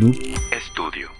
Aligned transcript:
Noob 0.00 0.16
Studio. 0.72 1.10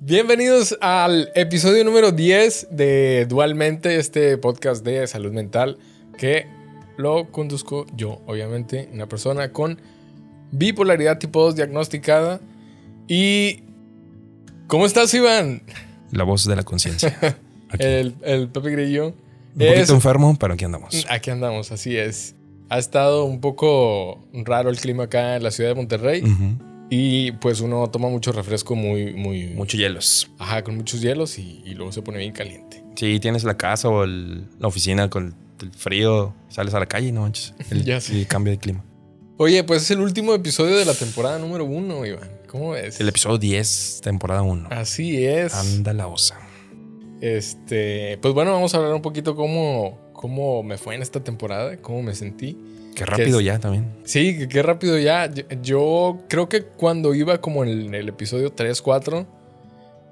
Bienvenidos 0.00 0.76
al 0.80 1.30
episodio 1.36 1.84
número 1.84 2.10
10 2.10 2.66
de 2.72 3.26
Dualmente, 3.26 3.96
este 3.96 4.36
podcast 4.38 4.84
de 4.84 5.06
salud 5.06 5.30
mental 5.30 5.78
que 6.18 6.48
lo 6.96 7.30
conduzco 7.30 7.86
yo, 7.94 8.20
obviamente, 8.26 8.88
una 8.92 9.06
persona 9.08 9.52
con 9.52 9.80
bipolaridad 10.50 11.18
tipo 11.20 11.44
2 11.44 11.54
diagnosticada. 11.54 12.40
¿Y 13.06 13.62
cómo 14.66 14.84
estás, 14.84 15.14
Iván? 15.14 15.62
La 16.10 16.24
voz 16.24 16.46
de 16.46 16.56
la 16.56 16.64
conciencia. 16.64 17.38
El, 17.78 18.16
el 18.22 18.48
Pepe 18.48 18.70
Grillo. 18.70 19.14
Un 19.54 19.66
poquito 19.68 19.94
enfermo, 19.94 20.36
pero 20.40 20.54
aquí 20.54 20.64
andamos. 20.64 21.06
Aquí 21.08 21.30
andamos, 21.30 21.70
así 21.70 21.96
es. 21.96 22.34
Ha 22.68 22.80
estado 22.80 23.24
un 23.24 23.40
poco 23.40 24.26
raro 24.32 24.70
el 24.70 24.76
clima 24.80 25.04
acá 25.04 25.36
en 25.36 25.44
la 25.44 25.52
ciudad 25.52 25.70
de 25.70 25.76
Monterrey. 25.76 26.24
Y 26.90 27.32
pues 27.32 27.60
uno 27.60 27.88
toma 27.90 28.08
mucho 28.08 28.30
refresco 28.32 28.74
muy, 28.74 29.14
muy... 29.14 29.46
Mucho 29.48 29.76
hielos. 29.76 30.30
Ajá, 30.38 30.62
con 30.62 30.76
muchos 30.76 31.00
hielos 31.00 31.38
y, 31.38 31.62
y 31.64 31.74
luego 31.74 31.92
se 31.92 32.02
pone 32.02 32.18
bien 32.18 32.32
caliente. 32.32 32.84
Si 32.96 33.18
tienes 33.20 33.42
la 33.44 33.56
casa 33.56 33.88
o 33.88 34.04
el- 34.04 34.46
la 34.58 34.68
oficina 34.68 35.08
con 35.10 35.34
el 35.60 35.70
frío, 35.72 36.34
sales 36.48 36.74
a 36.74 36.78
la 36.80 36.86
calle 36.86 37.08
y 37.08 37.12
no 37.12 37.22
manches. 37.22 37.54
El, 37.70 37.84
Ya 37.84 38.00
sé. 38.00 38.18
el 38.18 38.26
cambio 38.26 38.52
de 38.52 38.58
clima. 38.58 38.84
Oye, 39.38 39.64
pues 39.64 39.82
es 39.82 39.90
el 39.90 39.98
último 40.00 40.32
episodio 40.34 40.76
de 40.76 40.84
la 40.84 40.94
temporada 40.94 41.38
número 41.38 41.64
uno, 41.64 42.06
Iván. 42.06 42.30
¿Cómo 42.46 42.70
ves? 42.70 43.00
El 43.00 43.08
episodio 43.08 43.38
10, 43.38 44.00
temporada 44.04 44.42
1. 44.42 44.68
Así 44.70 45.24
es. 45.26 45.54
Anda 45.54 45.92
la 45.92 46.06
osa. 46.06 46.38
Este, 47.20 48.18
pues 48.18 48.34
bueno, 48.34 48.52
vamos 48.52 48.74
a 48.74 48.76
hablar 48.76 48.94
un 48.94 49.02
poquito 49.02 49.34
cómo, 49.34 49.98
cómo 50.12 50.62
me 50.62 50.78
fue 50.78 50.94
en 50.94 51.02
esta 51.02 51.24
temporada, 51.24 51.78
cómo 51.78 52.02
me 52.02 52.14
sentí. 52.14 52.56
Qué 52.94 53.04
rápido 53.04 53.40
es- 53.40 53.46
ya 53.46 53.58
también. 53.58 53.96
Sí, 54.04 54.46
qué 54.48 54.62
rápido 54.62 54.98
ya. 54.98 55.30
Yo, 55.32 55.44
yo 55.62 56.18
creo 56.28 56.48
que 56.48 56.62
cuando 56.64 57.14
iba 57.14 57.40
como 57.40 57.64
en 57.64 57.94
el 57.94 58.08
episodio 58.08 58.52
3, 58.52 58.80
4, 58.82 59.26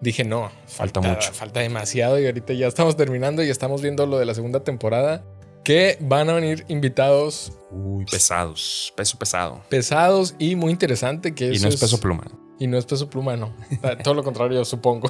dije, 0.01 0.25
no, 0.25 0.51
Falta 0.67 1.01
mucho. 1.01 1.33
Falta 1.33 1.61
demasiado 1.61 2.19
y 2.21 2.27
ahorita 2.27 2.53
ya 2.55 2.67
estamos 2.67 2.97
terminando 2.97 3.43
y 3.45 3.51
estamos 3.51 3.83
viendo 3.83 4.05
lo 4.06 4.19
de 4.19 4.25
la 4.27 4.34
segunda 4.34 4.61
temporada. 4.65 5.25
Que 5.65 5.97
van 6.01 6.29
a 6.29 6.33
venir 6.34 6.65
invitados 6.67 7.53
Uy, 7.71 8.05
pesados. 8.11 8.93
Peso 8.97 9.17
pesado. 9.17 9.62
pesados 9.69 10.34
y 10.41 10.56
muy 10.56 10.73
interesante. 10.73 11.34
Que 11.37 11.47
Y 11.49 11.53
eso 11.56 11.69
no 11.69 11.75
es 11.75 11.81
peso 11.81 12.01
pluma. 12.01 12.25
Y 12.59 12.67
no 12.67 12.77
es 12.78 12.84
peso 12.84 13.09
pluma, 13.09 13.37
no. 13.37 13.55
Ah, 13.84 13.97
Todo 13.97 14.15
lo 14.15 14.25
contrario, 14.25 14.65
supongo. 14.65 15.09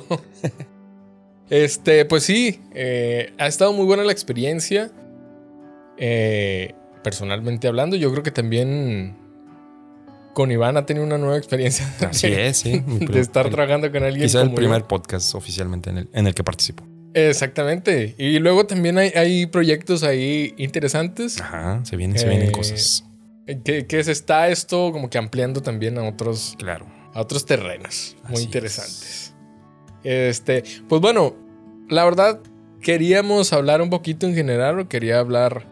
Este, 1.48 2.04
pues 2.04 2.24
sí, 2.24 2.60
eh, 2.74 3.32
ha 3.38 3.46
estado 3.46 3.72
muy 3.72 3.84
buena 3.86 4.04
la 4.04 4.12
experiencia. 4.12 4.90
Eh, 5.98 6.74
personalmente 7.02 7.68
hablando, 7.68 7.96
yo 7.96 8.10
creo 8.10 8.22
que 8.22 8.30
también 8.30 9.16
con 10.34 10.50
Iván 10.50 10.76
ha 10.76 10.86
tenido 10.86 11.04
una 11.04 11.18
nueva 11.18 11.36
experiencia. 11.36 11.86
Así 12.08 12.30
de- 12.30 12.48
es, 12.48 12.56
sí. 12.58 12.72
De 12.86 12.96
primer- 12.98 13.18
estar 13.18 13.48
trabajando 13.50 13.90
con 13.92 14.02
alguien. 14.02 14.22
Quizá 14.26 14.40
el 14.40 14.46
como 14.48 14.56
primer 14.56 14.80
yo. 14.82 14.88
podcast 14.88 15.34
oficialmente 15.34 15.90
en 15.90 15.98
el, 15.98 16.08
en 16.12 16.26
el 16.26 16.34
que 16.34 16.42
participo. 16.44 16.84
Exactamente. 17.14 18.14
Y 18.16 18.38
luego 18.38 18.64
también 18.66 18.96
hay, 18.96 19.10
hay 19.10 19.44
proyectos 19.46 20.02
ahí 20.02 20.54
interesantes. 20.56 21.40
Ajá, 21.40 21.80
se 21.84 21.96
vienen, 21.96 22.18
se 22.18 22.26
vienen 22.28 22.48
Eh, 22.48 22.52
cosas. 22.52 23.04
Que, 23.64 23.86
que 23.86 24.02
se 24.04 24.12
está 24.12 24.48
esto 24.48 24.92
como 24.92 25.10
que 25.10 25.18
ampliando 25.18 25.60
también 25.60 25.98
a 25.98 26.04
otros 26.08 26.54
Claro. 26.58 26.86
a 27.12 27.20
otros 27.20 27.44
terrenos 27.44 28.16
muy 28.30 28.40
interesantes. 28.42 29.34
Este, 30.04 30.64
pues 30.88 31.00
bueno, 31.02 31.34
la 31.90 32.04
verdad 32.04 32.40
queríamos 32.80 33.52
hablar 33.52 33.82
un 33.82 33.90
poquito 33.90 34.26
en 34.26 34.34
general, 34.34 34.78
o 34.78 34.88
quería 34.88 35.18
hablar 35.18 35.66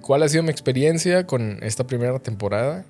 cuál 0.00 0.22
ha 0.22 0.28
sido 0.28 0.42
mi 0.42 0.50
experiencia 0.50 1.26
con 1.26 1.58
esta 1.62 1.86
primera 1.86 2.18
temporada 2.18 2.84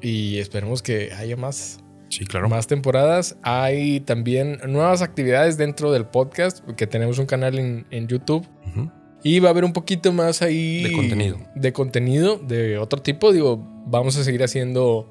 y 0.00 0.38
esperemos 0.38 0.82
que 0.82 1.12
haya 1.12 1.36
más, 1.36 1.78
Sí, 2.10 2.24
claro. 2.26 2.48
más 2.48 2.66
temporadas. 2.66 3.36
Hay 3.42 4.00
también 4.00 4.58
nuevas 4.68 5.02
actividades 5.02 5.56
dentro 5.56 5.90
del 5.92 6.06
podcast, 6.06 6.64
que 6.76 6.86
tenemos 6.86 7.18
un 7.18 7.26
canal 7.26 7.58
en, 7.58 7.86
en 7.90 8.06
YouTube 8.06 8.46
Ujú. 8.68 8.90
y 9.22 9.40
va 9.40 9.48
a 9.48 9.50
haber 9.52 9.64
un 9.64 9.72
poquito 9.72 10.12
más 10.12 10.42
ahí 10.42 10.82
De 10.84 10.92
contenido. 10.92 11.38
de 11.54 11.72
contenido 11.72 12.36
de 12.38 12.78
otro 12.78 13.00
tipo. 13.02 13.32
Digo, 13.32 13.56
vamos 13.86 14.16
a 14.18 14.24
seguir 14.24 14.42
haciendo 14.44 15.10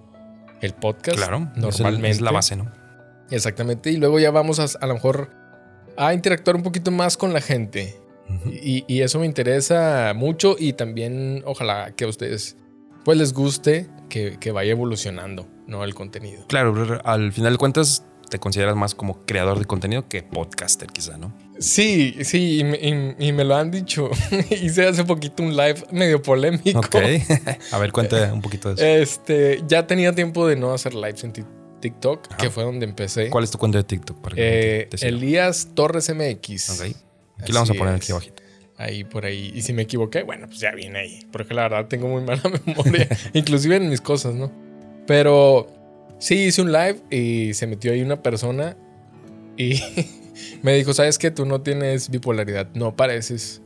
el 0.62 0.74
podcast 0.74 1.18
Claro. 1.18 1.50
es 1.52 1.56
el- 1.58 1.62
normalmente. 1.62 2.10
Es 2.10 2.22
la 2.22 2.32
base, 2.32 2.56
¿no? 2.56 2.72
Exactamente. 3.32 3.92
Y 3.92 3.98
luego 3.98 4.20
ya 4.20 4.32
vamos 4.32 4.60
a, 4.60 4.66
a 4.80 4.88
lo 4.88 4.94
mejor 4.94 5.30
a 5.98 6.14
interactuar 6.14 6.56
un 6.56 6.64
poquito 6.64 6.92
más 6.92 7.18
con 7.18 7.34
la 7.34 7.42
gente. 7.42 7.96
Y, 8.52 8.84
y 8.88 9.02
eso 9.02 9.20
me 9.20 9.26
interesa 9.26 10.14
mucho 10.16 10.56
y 10.58 10.74
también 10.74 11.44
ojalá 11.46 11.94
que 11.96 12.06
a 12.06 12.08
ustedes 12.08 12.58
pues 13.06 13.18
les 13.18 13.34
guste 13.34 13.88
que, 14.10 14.38
que 14.40 14.52
vaya 14.52 14.72
evolucionando, 14.72 15.48
¿no? 15.68 15.84
El 15.84 15.94
contenido. 15.94 16.46
Claro, 16.48 16.74
pero 16.74 17.02
al 17.06 17.32
final 17.34 17.54
de 17.54 17.58
cuentas 17.58 18.06
te 18.30 18.40
consideras 18.40 18.76
más 18.76 18.96
como 18.96 19.26
creador 19.26 19.60
de 19.60 19.66
contenido 19.66 20.08
que 20.08 20.24
podcaster, 20.24 20.88
quizá, 20.88 21.18
¿no? 21.18 21.34
Sí, 21.60 22.16
sí, 22.24 22.60
y 22.60 22.64
me, 22.64 22.78
y- 23.20 23.28
y 23.28 23.32
me 23.34 23.44
lo 23.44 23.56
han 23.56 23.70
dicho. 23.70 24.10
Hice 24.50 24.88
hace 24.88 25.04
poquito 25.04 25.44
un 25.44 25.56
live 25.56 25.84
medio 25.92 26.22
polémico. 26.22 26.80
Ok. 26.80 26.96
A 27.72 27.78
ver, 27.78 27.92
cuenta 27.92 28.34
un 28.34 28.42
poquito 28.42 28.74
de 28.74 28.76
eso. 28.76 28.86
Este, 29.14 29.62
ya 29.68 29.86
tenía 29.86 30.16
tiempo 30.16 30.48
de 30.48 30.56
no 30.56 30.74
hacer 30.74 30.96
lives 30.96 31.24
en 31.26 31.34
Tik- 31.34 31.80
TikTok, 31.82 32.26
Ajá. 32.30 32.38
que 32.38 32.50
fue 32.50 32.64
donde 32.64 32.86
empecé. 32.86 33.30
¿Cuál 33.30 33.44
es 33.44 33.52
tu 33.52 33.58
cuenta 33.60 33.78
de 33.78 33.84
TikTok? 33.84 34.20
Para 34.22 34.36
que 34.36 34.80
Eh, 34.82 34.88
te? 34.90 35.08
Elías 35.08 35.68
Torres 35.76 36.10
MX. 36.10 36.80
Ok. 36.82 36.96
Aquí 37.44 37.52
lo 37.52 37.58
vamos 37.60 37.70
a 37.70 37.74
Así 37.74 37.80
poner 37.80 37.96
es. 37.96 38.02
aquí 38.02 38.12
abajito. 38.12 38.44
Ahí 38.78 39.04
por 39.04 39.26
ahí. 39.26 39.52
Y 39.56 39.62
si 39.62 39.72
me 39.72 39.84
equivoqué, 39.84 40.24
bueno, 40.24 40.48
pues 40.48 40.60
ya 40.60 40.72
viene 40.72 41.00
ahí. 41.00 41.20
Porque 41.32 41.54
la 41.54 41.64
verdad 41.64 41.86
tengo 41.88 42.08
muy 42.08 42.22
mala 42.24 42.42
memoria. 42.66 43.08
inclusive 43.34 43.76
en 43.76 43.90
mis 43.90 44.02
cosas, 44.02 44.34
¿no? 44.34 44.52
Pero 45.06 45.68
sí 46.20 46.36
hice 46.46 46.62
un 46.62 46.72
live 46.72 46.98
y 47.12 47.54
se 47.54 47.68
metió 47.68 47.92
ahí 47.92 48.02
una 48.02 48.22
persona 48.24 48.76
y 49.58 49.80
me 50.64 50.74
dijo, 50.74 50.94
¿sabes 50.94 51.18
qué? 51.20 51.30
Tú 51.30 51.46
no 51.46 51.62
tienes 51.62 52.10
bipolaridad, 52.10 52.68
no 52.74 52.96
pareces. 52.96 53.62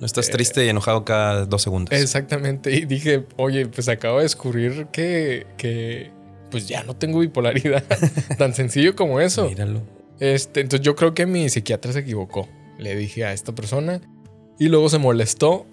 No 0.00 0.06
estás 0.06 0.30
triste 0.30 0.66
y 0.66 0.68
enojado 0.68 1.04
cada 1.04 1.46
dos 1.46 1.62
segundos. 1.62 1.96
Exactamente. 1.98 2.72
Y 2.74 2.86
dije, 2.86 3.24
oye, 3.36 3.66
pues 3.66 3.88
acabo 3.88 4.16
de 4.18 4.24
descubrir 4.24 4.88
que, 4.92 5.46
que 5.56 6.10
pues 6.50 6.66
ya 6.66 6.82
no 6.82 6.96
tengo 6.96 7.20
bipolaridad. 7.20 7.84
Tan 8.38 8.52
sencillo 8.52 8.96
como 8.96 9.20
eso. 9.20 9.48
Míralo. 9.48 9.80
Este, 10.18 10.60
entonces 10.60 10.84
yo 10.84 10.96
creo 10.96 11.14
que 11.14 11.24
mi 11.24 11.48
psiquiatra 11.48 11.92
se 11.92 12.00
equivocó. 12.00 12.48
Le 12.82 12.96
dije 12.96 13.24
a 13.24 13.32
esta 13.32 13.54
persona 13.54 14.00
y 14.58 14.68
luego 14.68 14.88
se 14.88 14.98
molestó. 14.98 15.66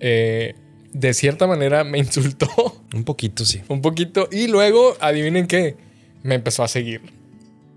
Eh, 0.00 0.54
de 0.92 1.14
cierta 1.14 1.46
manera 1.46 1.82
me 1.84 1.98
insultó 1.98 2.48
Un 2.94 3.04
poquito, 3.04 3.44
sí. 3.44 3.62
un 3.68 3.80
poquito 3.80 4.28
y 4.30 4.46
luego, 4.48 4.96
adivinen 5.00 5.46
qué, 5.46 5.76
me 6.22 6.34
empezó 6.36 6.62
a 6.62 6.68
seguir. 6.68 7.00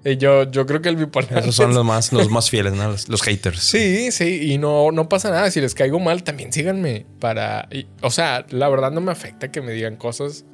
Y 0.05 0.17
yo, 0.17 0.50
yo 0.50 0.66
creo 0.66 0.81
que 0.81 0.89
el 0.89 0.95
bipolar... 0.95 1.39
Esos 1.39 1.55
son 1.55 1.73
los 1.73 1.83
más, 1.83 2.13
los 2.13 2.29
más 2.31 2.50
fieles, 2.50 2.73
¿no? 2.73 2.89
Los, 2.91 3.09
los 3.09 3.22
haters. 3.23 3.59
Sí, 3.61 4.11
sí, 4.11 4.51
y 4.53 4.57
no, 4.57 4.91
no 4.91 5.09
pasa 5.09 5.29
nada. 5.31 5.49
Si 5.51 5.59
les 5.59 5.73
caigo 5.73 5.99
mal, 5.99 6.23
también 6.23 6.53
síganme 6.53 7.05
para... 7.19 7.67
y- 7.72 7.88
o 8.01 8.09
sea, 8.11 8.45
la 8.51 8.69
verdad 8.69 8.91
no 8.91 9.01
me 9.01 9.11
afecta 9.11 9.51
que 9.51 9.61
me 9.61 9.72
digan 9.73 9.97
cosas. 9.97 10.45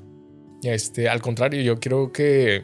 Este, 0.63 1.07
al 1.09 1.21
contrario, 1.21 1.61
yo 1.61 1.79
creo 1.79 2.11
que 2.13 2.55
eh, 2.55 2.63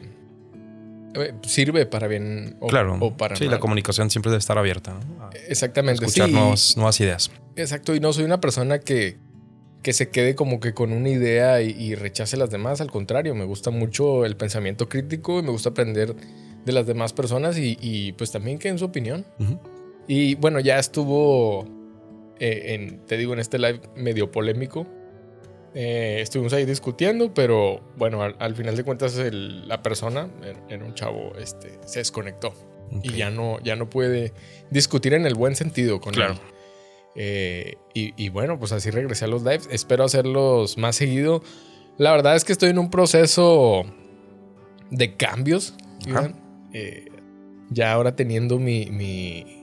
sirve 1.42 1.86
para 1.86 2.06
bien 2.06 2.56
o, 2.60 2.68
Claro. 2.68 2.96
o 3.00 3.16
para 3.16 3.36
sí, 3.36 3.44
mal. 3.44 3.52
la 3.54 3.60
comunicación 3.60 4.10
siempre 4.10 4.30
debe 4.30 4.38
estar 4.38 4.58
abierta. 4.58 4.98
Exactamente, 5.48 6.04
escuchar 6.04 6.28
sí. 6.56 6.74
nuevas 6.76 7.00
ideas. 7.00 7.30
Exacto, 7.56 7.94
y 7.94 8.00
no 8.00 8.12
soy 8.12 8.24
una 8.24 8.40
persona 8.40 8.78
que, 8.78 9.16
que 9.82 9.92
se 9.92 10.10
quede 10.10 10.34
como 10.34 10.60
que 10.60 10.72
con 10.74 10.92
una 10.92 11.08
idea 11.08 11.62
y, 11.62 11.70
y 11.70 11.94
rechace 11.94 12.36
las 12.36 12.50
demás. 12.50 12.80
Al 12.80 12.90
contrario, 12.90 13.34
me 13.34 13.44
gusta 13.44 13.70
mucho 13.70 14.24
el 14.24 14.36
pensamiento 14.36 14.88
crítico 14.88 15.38
y 15.40 15.42
me 15.42 15.50
gusta 15.50 15.70
aprender 15.70 16.14
de 16.64 16.72
las 16.72 16.86
demás 16.86 17.12
personas 17.12 17.56
y, 17.58 17.76
y, 17.80 18.12
pues 18.12 18.30
también 18.30 18.58
que 18.58 18.68
en 18.68 18.78
su 18.78 18.84
opinión. 18.84 19.24
Y 20.06 20.34
bueno, 20.36 20.60
ya 20.60 20.78
estuvo, 20.78 21.66
eh, 22.38 22.74
en, 22.74 23.06
te 23.06 23.16
digo, 23.16 23.32
en 23.32 23.38
este 23.40 23.58
live 23.58 23.80
medio 23.96 24.30
polémico. 24.30 24.86
Eh, 25.74 26.18
estuvimos 26.20 26.52
ahí 26.52 26.64
discutiendo, 26.64 27.32
pero 27.32 27.80
bueno, 27.96 28.22
al, 28.22 28.34
al 28.40 28.56
final 28.56 28.76
de 28.76 28.82
cuentas 28.84 29.16
el- 29.16 29.68
la 29.68 29.82
persona, 29.82 30.28
era- 30.42 30.60
era 30.68 30.84
un 30.84 30.94
chavo, 30.94 31.32
este, 31.38 31.78
se 31.86 32.00
desconectó 32.00 32.52
y 33.04 33.12
ya 33.12 33.30
no, 33.30 33.60
ya 33.60 33.76
no 33.76 33.88
puede 33.88 34.32
discutir 34.70 35.14
en 35.14 35.26
el 35.26 35.34
buen 35.34 35.54
sentido 35.54 36.00
con 36.00 36.12
Claro. 36.12 36.32
él. 36.34 36.38
Eh, 37.16 37.74
y, 37.94 38.14
y 38.22 38.28
bueno, 38.30 38.58
pues 38.58 38.72
así 38.72 38.90
regresé 38.90 39.24
a 39.26 39.28
los 39.28 39.42
lives. 39.42 39.68
Espero 39.70 40.04
hacerlos 40.04 40.76
más 40.78 40.96
seguido. 40.96 41.42
La 41.98 42.10
verdad 42.12 42.34
es 42.36 42.44
que 42.44 42.52
estoy 42.52 42.70
en 42.70 42.78
un 42.78 42.90
proceso 42.90 43.84
de 44.90 45.16
cambios. 45.16 45.74
Eh, 46.72 47.06
ya 47.68 47.92
ahora 47.92 48.16
teniendo 48.16 48.58
mi, 48.58 48.86
mi, 48.86 49.59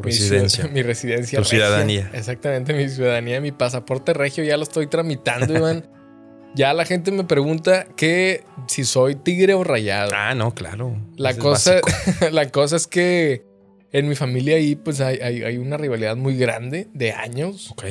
Tu 0.00 0.08
mi 0.08 0.12
residencia. 0.12 0.66
Mi 0.72 0.82
residencia. 0.82 1.38
Tu 1.38 1.42
regia. 1.44 1.58
ciudadanía. 1.66 2.10
Exactamente, 2.14 2.72
mi 2.74 2.88
ciudadanía, 2.88 3.40
mi 3.40 3.52
pasaporte 3.52 4.12
regio 4.12 4.44
ya 4.44 4.56
lo 4.56 4.62
estoy 4.62 4.86
tramitando, 4.86 5.56
Iván. 5.56 5.88
ya 6.54 6.72
la 6.74 6.84
gente 6.84 7.10
me 7.12 7.24
pregunta 7.24 7.86
que 7.96 8.44
si 8.68 8.84
soy 8.84 9.14
tigre 9.16 9.54
o 9.54 9.64
rayado. 9.64 10.10
Ah, 10.14 10.34
no, 10.34 10.54
claro. 10.54 10.96
La 11.16 11.30
es 11.30 11.36
cosa, 11.38 11.80
básico. 11.82 12.28
la 12.32 12.50
cosa 12.50 12.76
es 12.76 12.86
que 12.86 13.44
en 13.92 14.08
mi 14.08 14.14
familia 14.14 14.56
ahí 14.56 14.74
pues 14.76 15.00
hay, 15.00 15.18
hay- 15.20 15.42
hay 15.42 15.58
una 15.58 15.76
rivalidad 15.76 16.16
muy 16.16 16.36
grande 16.36 16.88
de 16.94 17.12
años. 17.12 17.70
Ok. 17.72 17.84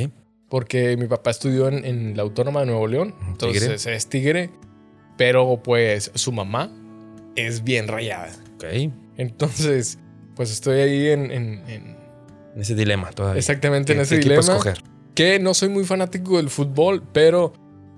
Porque 0.50 0.96
mi 0.98 1.08
papá 1.08 1.32
estudió 1.32 1.68
en, 1.68 1.84
en 1.86 2.16
la 2.16 2.24
Autónoma 2.24 2.60
de 2.62 2.68
Nuevo 2.68 2.88
León. 2.88 3.16
Un 3.22 3.28
Entonces 3.30 3.82
tigre. 3.84 3.96
es 3.98 4.08
tigre. 4.08 4.50
Pero 5.18 5.62
pues 5.64 6.12
su 6.14 6.32
mamá 6.32 6.72
es 7.36 7.64
bien 7.64 7.88
rayada. 7.88 8.32
Ok. 8.56 8.66
Entonces, 9.18 9.98
pues 10.36 10.52
estoy 10.52 10.82
ahí 10.82 11.08
en, 11.08 11.32
en- 11.32 11.64
en- 11.68 11.95
En 12.56 12.62
ese 12.62 12.74
dilema 12.76 13.12
todavía. 13.12 13.38
exactamente 13.40 13.92
en 13.94 14.00
¿Qué- 14.00 14.04
ese 14.04 14.18
dilema. 14.18 14.40
escoger? 14.42 14.82
Que 15.14 15.40
no 15.40 15.54
soy 15.54 15.70
muy 15.70 15.86
fanático 15.86 16.38
del 16.38 16.50
fútbol, 16.50 17.04
pero 17.14 17.54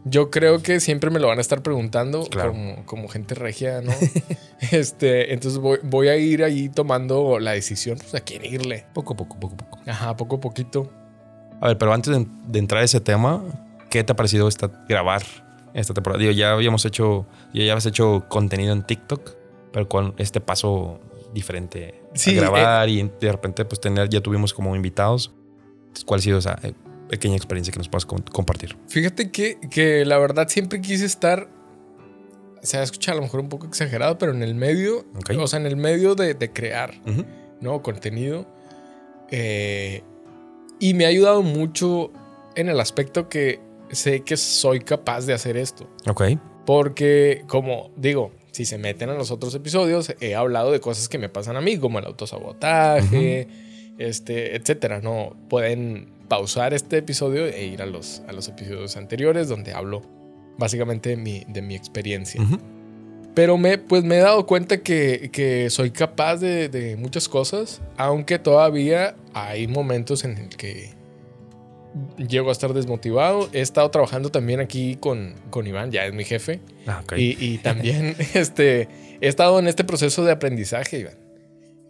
yo 0.06 0.30
creo 0.32 0.62
que 0.62 0.80
siempre 0.80 1.10
me 1.10 1.20
lo 1.20 1.28
van 1.28 1.38
a 1.38 1.42
estar 1.42 1.62
preguntando 1.64 2.24
Claro. 2.26 2.52
como, 2.52 2.86
como 2.86 3.08
gente 3.08 3.36
regia, 3.36 3.82
¿no? 3.82 3.92
este, 4.72 5.34
entonces 5.34 5.60
voy, 5.60 5.80
voy 5.84 6.08
a 6.10 6.18
ir 6.18 6.44
ahí 6.44 6.70
tomando 6.70 7.40
la 7.40 7.52
decisión 7.52 7.98
pues, 7.98 8.14
a 8.16 8.20
quién 8.22 8.44
irle. 8.46 8.86
Poco 8.94 9.14
a 9.14 9.18
poco, 9.18 9.40
poco 9.40 9.54
a 9.56 9.58
poco. 9.58 9.80
Ajá, 9.86 10.16
poco 10.18 10.38
a 10.38 10.40
poquito. 10.40 10.92
A 11.62 11.68
ver, 11.70 11.78
pero 11.78 11.94
antes 11.94 12.16
de, 12.16 12.26
de 12.48 12.60
entrar 12.60 12.82
a 12.82 12.86
ese 12.86 13.00
tema, 13.00 13.44
¿qué 13.90 14.04
te 14.04 14.12
ha 14.12 14.16
parecido 14.16 14.48
esta, 14.48 14.68
grabar 14.88 15.24
esta 15.74 15.94
temporada? 15.94 16.20
Digo, 16.20 16.32
ya 16.32 16.52
habíamos 16.54 16.86
hecho, 16.86 17.26
ya, 17.54 17.64
ya 17.64 17.72
habías 17.74 17.86
hecho 17.88 18.26
contenido 18.30 18.74
en 18.74 18.84
TikTok, 18.84 19.32
pero 19.74 19.88
con 19.90 20.14
este 20.18 20.40
paso 20.40 21.00
diferente 21.38 22.02
Sí, 22.14 22.38
a 22.38 22.42
grabar 22.42 22.90
y 22.90 23.10
de 23.20 23.32
repente 23.32 23.64
pues 23.66 23.80
tener, 23.80 24.10
ya 24.10 24.22
tuvimos 24.22 24.54
como 24.54 24.76
invitados. 24.76 25.34
¿Cuál 26.06 26.20
ha 26.20 26.24
sido 26.24 26.38
esa 26.40 26.60
eh, 26.64 26.74
pequeña 27.10 27.36
experiencia 27.36 27.72
que 27.72 27.80
nos 27.80 27.90
puedas 27.90 28.06
com- 28.06 28.22
compartir? 28.32 28.76
Fíjate 28.88 29.32
que, 29.32 29.58
que 29.72 30.06
la 30.06 30.18
verdad 30.18 30.48
siempre 30.48 30.80
quise 30.82 31.06
estar. 31.06 31.50
Se 32.62 32.78
va 32.78 32.82
a 32.82 32.84
escuchar 32.84 33.14
a 33.14 33.16
lo 33.18 33.22
mejor 33.24 33.40
un 33.40 33.50
poco 33.50 33.68
exagerado, 33.68 34.18
pero 34.18 34.32
en 34.34 34.44
el 34.44 34.54
medio, 34.56 35.06
Ok. 35.16 35.32
o 35.40 35.48
sea, 35.48 35.60
en 35.60 35.66
el 35.68 35.76
medio 35.78 36.16
de, 36.16 36.34
de 36.34 36.52
crear, 36.52 36.94
Ujú. 37.06 37.24
¿no? 37.62 37.82
Contenido. 37.82 38.48
Eh, 39.30 40.04
y 40.80 40.94
me 40.94 41.06
ha 41.06 41.10
ayudado 41.10 41.42
mucho 41.44 42.12
en 42.56 42.70
el 42.70 42.80
aspecto 42.80 43.30
que 43.30 43.60
sé 43.92 44.22
que 44.22 44.38
soy 44.38 44.80
capaz 44.82 45.26
de 45.26 45.34
hacer 45.34 45.58
esto. 45.58 45.90
Ok. 46.08 46.24
Porque, 46.66 47.44
como 47.48 47.92
digo, 47.96 48.32
si 48.58 48.66
se 48.66 48.80
meten 48.80 49.12
a 49.12 49.14
los 49.14 49.30
otros 49.30 49.54
episodios, 49.54 50.16
he 50.20 50.34
hablado 50.34 50.72
de 50.72 50.80
cosas 50.80 51.08
que 51.10 51.20
me 51.20 51.30
pasan 51.30 51.58
a 51.58 51.62
mí, 51.62 51.78
como 51.78 52.00
el 52.00 52.06
autosabotaje, 52.06 53.48
este, 54.00 54.56
etcétera. 54.56 55.00
No 55.00 55.36
pueden 55.48 56.10
pausar 56.28 56.74
este 56.74 56.98
episodio 56.98 57.46
e 57.46 57.68
ir 57.68 57.84
a 57.84 57.86
los, 57.86 58.24
a 58.28 58.34
los 58.34 58.48
episodios 58.48 58.98
anteriores 58.98 59.48
donde 59.48 59.74
hablo 59.74 60.02
básicamente 60.58 61.12
de 61.12 61.18
mi, 61.18 61.46
de 61.48 61.62
mi 61.62 61.76
experiencia. 61.76 62.42
Ujú. 62.42 62.58
Pero 63.36 63.60
me, 63.60 63.78
pues 63.78 64.04
me 64.04 64.18
he 64.18 64.22
dado 64.22 64.48
cuenta 64.48 64.78
que, 64.78 65.30
que 65.32 65.70
soy 65.70 65.92
capaz 65.92 66.38
de, 66.38 66.68
de 66.68 66.96
muchas 66.96 67.30
cosas, 67.30 67.84
aunque 67.96 68.40
todavía 68.40 69.16
hay 69.36 69.68
momentos 69.68 70.24
en 70.24 70.36
el 70.36 70.50
que 70.50 70.97
llego 72.18 72.50
a 72.50 72.52
estar 72.52 72.74
desmotivado. 72.74 73.50
He 73.54 73.62
estado 73.62 73.90
trabajando 73.92 74.30
también 74.30 74.60
aquí 74.60 74.96
con, 74.96 75.36
con 75.50 75.68
Iván, 75.68 75.92
ya 75.92 76.06
es 76.06 76.14
mi 76.14 76.24
jefe. 76.24 76.60
Ah, 76.86 77.02
ok. 77.04 77.14
Y, 77.18 77.38
y 77.40 77.58
también 77.60 78.16
este, 78.34 78.88
he 79.22 79.28
estado 79.28 79.60
en 79.60 79.68
este 79.68 79.84
proceso 79.84 80.24
de 80.24 80.32
aprendizaje, 80.32 81.00
Iván. 81.00 81.18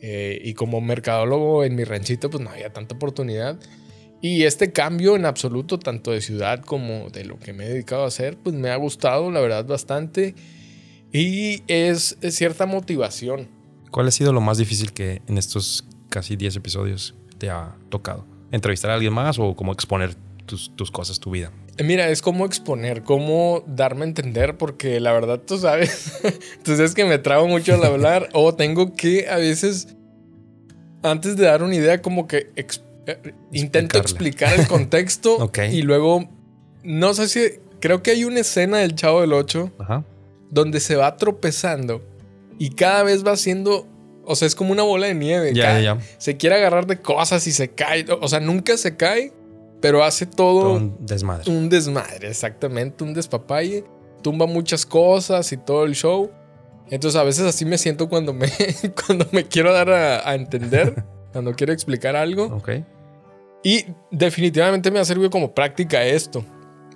Eh, 0.01 0.39
y 0.44 0.54
como 0.54 0.80
mercadólogo 0.81 1.63
en 1.63 1.75
mi 1.75 1.83
ranchito, 1.83 2.30
pues 2.30 2.44
no 2.44 2.50
había 2.50 2.71
tanta 2.71 2.95
oportunidad. 2.95 3.59
Y 4.21 4.44
este 4.44 4.71
cambio 4.71 5.15
en 5.15 5.25
absoluto, 5.25 5.77
tanto 5.80 6.12
de 6.12 6.21
ciudad 6.21 6.62
como 6.62 7.10
de 7.10 7.25
lo 7.25 7.39
que 7.39 7.53
me 7.53 7.65
he 7.65 7.69
dedicado 7.69 8.03
a 8.03 8.07
hacer, 8.07 8.38
pues 8.38 8.56
me 8.56 8.69
ha 8.69 8.75
gustado, 8.75 9.30
la 9.31 9.39
verdad, 9.39 9.65
bastante. 9.65 10.36
Y 11.12 11.63
es, 11.68 12.18
es 12.21 12.36
cierta 12.36 12.65
motivación. 12.65 13.50
¿Cuál 13.92 14.07
ha 14.07 14.12
sido 14.12 14.33
lo 14.33 14.42
más 14.42 14.57
difícil 14.57 14.92
que 14.92 15.21
en 15.27 15.38
estos 15.38 15.86
casi 16.10 16.36
10 16.36 16.57
episodios 16.57 17.15
te 17.38 17.50
ha 17.50 17.75
tocado? 17.89 18.25
¿Entrevistar 18.52 18.92
a 18.92 18.96
alguien 18.96 19.14
más 19.14 19.40
o 19.40 19.56
como 19.56 19.74
exponer 19.74 20.16
tus, 20.46 20.76
tus 20.76 20.92
cosas, 20.92 21.20
tu 21.20 21.32
vida? 21.32 21.52
Mira, 21.84 22.10
es 22.10 22.22
como 22.22 22.46
exponer, 22.46 23.04
cómo 23.04 23.64
darme 23.68 24.06
a 24.06 24.08
entender, 24.08 24.58
porque 24.58 25.00
la 25.00 25.12
verdad 25.12 25.40
tú 25.46 25.58
sabes, 25.58 26.14
tú 26.64 26.76
sabes 26.76 26.96
que 26.96 27.06
me 27.06 27.20
trabo 27.20 27.48
mucho 27.48 27.76
al 27.76 27.84
hablar 27.84 28.30
o 28.34 28.56
tengo 28.56 28.96
que 28.96 29.30
a 29.30 29.36
veces, 29.38 29.96
antes 31.04 31.38
de 31.38 31.46
dar 31.46 31.62
una 31.62 31.76
idea, 31.76 32.02
como 32.02 32.28
que 32.28 32.50
eh, 32.56 33.34
intento 33.52 34.00
explicar 34.00 34.60
el 34.60 34.68
contexto 34.68 35.36
Ok. 35.40 35.60
y 35.72 35.84
luego, 35.84 36.28
no 36.84 37.14
sé 37.14 37.28
si, 37.28 37.60
creo 37.80 38.02
que 38.02 38.12
hay 38.12 38.24
una 38.24 38.40
escena 38.40 38.80
del 38.80 38.96
Chavo 38.96 39.22
del 39.22 39.34
8 39.34 39.72
Ajá. 39.78 40.04
donde 40.50 40.80
se 40.80 40.96
va 40.96 41.16
tropezando 41.18 42.02
y 42.58 42.72
cada 42.72 43.04
vez 43.04 43.24
va 43.26 43.34
haciendo, 43.34 43.88
o 44.27 44.35
sea, 44.35 44.47
es 44.47 44.56
como 44.56 44.71
una 44.71 44.83
bola 44.83 45.07
de 45.07 45.15
nieve. 45.15 45.53
Ya, 45.53 45.79
ya. 45.79 45.97
Se 46.18 46.38
quiere 46.38 46.56
agarrar 46.57 46.85
de 46.85 47.00
cosas 47.01 47.47
y 47.47 47.51
se 47.51 47.69
cae, 47.69 48.06
o 48.21 48.27
sea, 48.27 48.39
nunca 48.39 48.77
se 48.77 48.95
cae, 48.95 49.33
pero 49.81 50.03
hace 50.03 50.25
todo 50.25 50.62
Todo 50.62 50.74
un 50.74 50.97
desmadre. 51.06 51.51
un 51.51 51.69
desmadre, 51.69 52.29
exactamente, 52.29 53.03
un 53.03 53.13
despapalle. 53.13 53.83
Tumba 54.21 54.45
muchas 54.47 54.85
cosas 54.85 55.51
y 55.51 55.57
todo 55.57 55.85
el 55.85 55.94
show. 55.95 56.31
Entonces 56.89 57.19
a 57.19 57.24
veces 57.24 57.45
así 57.45 57.65
me 57.65 57.77
siento 57.77 58.09
cuando 58.09 58.33
me, 58.33 58.50
cuando 59.06 59.25
me 59.31 59.45
quiero 59.45 59.74
dar 59.74 59.89
a, 59.89 60.29
a 60.29 60.35
entender, 60.35 61.03
cuando 61.31 61.53
quiero 61.56 61.74
explicar 61.74 62.15
algo. 62.15 62.45
Ok. 62.45 62.69
Y 63.63 63.85
definitivamente 64.12 64.91
me 64.91 65.00
ha 65.00 65.06
servido 65.06 65.29
como 65.29 65.53
práctica 65.53 66.03
esto. 66.06 66.44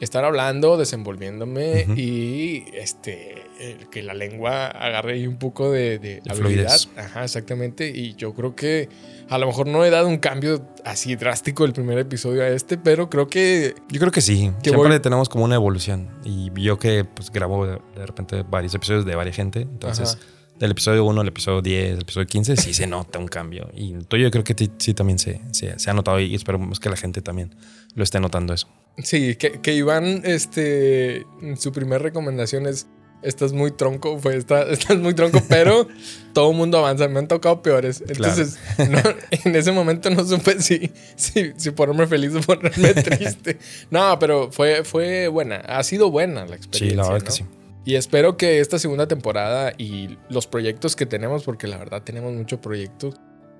Estar 0.01 0.25
hablando, 0.25 0.75
desenvolviéndome 0.77 1.85
y 1.95 2.65
este, 2.73 3.43
el 3.59 3.87
que 3.89 4.01
la 4.03 4.13
lengua 4.13 4.67
agarre 4.67 5.13
ahí 5.13 5.27
un 5.27 5.37
poco 5.37 5.71
de, 5.71 5.99
de 5.99 6.21
habilidad. 6.27 6.35
fluidez. 6.77 6.89
Ajá, 6.97 7.23
exactamente. 7.23 7.87
Y 7.89 8.15
yo 8.15 8.33
creo 8.33 8.55
que 8.55 8.89
a 9.29 9.37
lo 9.37 9.45
mejor 9.47 9.67
no 9.67 9.85
he 9.85 9.89
dado 9.91 10.07
un 10.07 10.17
cambio 10.17 10.67
así 10.83 11.15
drástico 11.15 11.63
del 11.63 11.73
primer 11.73 11.99
episodio 11.99 12.41
a 12.43 12.47
este, 12.49 12.77
pero 12.77 13.09
creo 13.09 13.27
que 13.27 13.75
Yo 13.89 13.99
creo 13.99 14.11
que 14.11 14.21
sí. 14.21 14.51
Que 14.63 14.71
Siempre 14.71 14.89
voy- 14.89 14.99
tenemos 14.99 15.29
como 15.29 15.45
una 15.45 15.55
evolución. 15.55 16.09
Y 16.25 16.51
yo 16.59 16.79
que 16.79 17.05
pues 17.05 17.31
grabo 17.31 17.65
de, 17.67 17.79
de 17.95 18.05
repente 18.05 18.43
varios 18.43 18.73
episodios 18.75 19.05
de 19.05 19.15
varias 19.15 19.35
gente. 19.35 19.61
Entonces, 19.61 20.15
Ajá. 20.15 20.25
del 20.59 20.71
episodio 20.71 21.05
1 21.05 21.21
al 21.21 21.27
episodio 21.27 21.61
10, 21.61 21.93
al 21.97 22.01
episodio 22.01 22.25
15, 22.27 22.57
sí 22.57 22.73
se 22.73 22.87
nota 22.87 23.19
un 23.19 23.27
cambio. 23.27 23.69
Y 23.75 23.93
el 23.93 24.07
tuyo 24.07 24.23
yo 24.23 24.31
creo 24.31 24.43
que 24.43 24.55
sí 24.79 24.93
también 24.95 25.19
se, 25.19 25.41
se, 25.51 25.77
se 25.77 25.89
ha 25.89 25.93
notado 25.93 26.19
y 26.19 26.33
esperemos 26.33 26.79
que 26.79 26.89
la 26.89 26.95
gente 26.97 27.21
también 27.21 27.53
lo 27.93 28.03
esté 28.03 28.19
notando 28.19 28.53
eso. 28.53 28.67
Sí, 28.97 29.35
que, 29.35 29.61
que 29.61 29.73
Iván, 29.73 30.21
este, 30.25 31.25
su 31.57 31.71
primera 31.71 31.99
recomendación 31.99 32.67
es, 32.67 32.87
estás 33.23 33.53
muy 33.53 33.71
tronco, 33.71 34.19
fue, 34.19 34.35
"Está- 34.35 34.63
estás 34.69 34.97
muy 34.97 35.13
tronco, 35.13 35.41
pero 35.47 35.87
todo 36.33 36.51
el 36.51 36.57
mundo 36.57 36.77
avanza, 36.77 37.07
me 37.07 37.19
han 37.19 37.27
tocado 37.27 37.61
peores. 37.61 38.03
Entonces, 38.07 38.57
no, 38.77 38.99
en 39.31 39.55
ese 39.55 39.71
momento 39.71 40.09
no 40.09 40.23
supe 40.25 40.59
si, 40.61 40.91
si, 41.15 41.53
si 41.57 41.71
ponerme 41.71 42.05
feliz 42.07 42.33
o 42.35 42.41
ponerme 42.41 42.93
triste. 42.95 43.57
No, 43.89 44.17
pero 44.19 44.51
fue, 44.51 44.83
fue 44.83 45.27
buena, 45.29 45.57
ha 45.57 45.83
sido 45.83 46.11
buena 46.11 46.45
la 46.45 46.55
experiencia. 46.55 46.89
Sí, 46.89 46.95
la 46.95 47.03
verdad 47.13 47.19
¿no? 47.19 47.25
que 47.25 47.31
sí. 47.31 47.45
Y 47.83 47.95
espero 47.95 48.37
que 48.37 48.59
esta 48.59 48.77
segunda 48.77 49.07
temporada 49.07 49.73
y 49.75 50.17
los 50.29 50.45
proyectos 50.45 50.95
que 50.95 51.07
tenemos, 51.07 51.43
porque 51.43 51.65
la 51.65 51.77
verdad 51.77 52.03
tenemos 52.03 52.31
muchos 52.33 52.59
proyectos, 52.59 53.15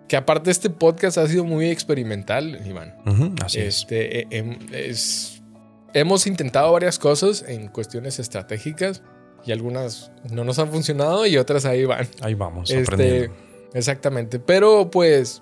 que 0.08 0.18
aparte 0.18 0.52
este 0.52 0.70
podcast 0.70 1.18
ha 1.18 1.28
sido 1.28 1.44
muy 1.46 1.70
experimental, 1.70 2.60
Iván. 2.68 2.96
Así 3.44 3.60
es. 3.60 3.80
Este, 3.80 4.20
eh, 4.22 4.28
em- 4.32 4.58
es- 4.74 5.42
hemos 5.94 6.28
intentado 6.28 6.72
varias 6.74 7.00
cosas 7.00 7.44
en 7.48 7.68
cuestiones 7.70 8.20
estratégicas 8.20 9.04
y 9.46 9.52
algunas 9.52 10.12
no 10.32 10.44
nos 10.44 10.60
han 10.60 10.70
funcionado 10.70 11.26
y 11.26 11.38
otras 11.38 11.66
ahí 11.66 11.86
van. 11.86 12.08
Ahí 12.22 12.34
vamos, 12.34 12.70
Este, 12.70 12.82
aprendiendo. 12.94 13.36
exactamente. 13.74 14.40
Pero 14.40 14.90
pues 14.92 15.42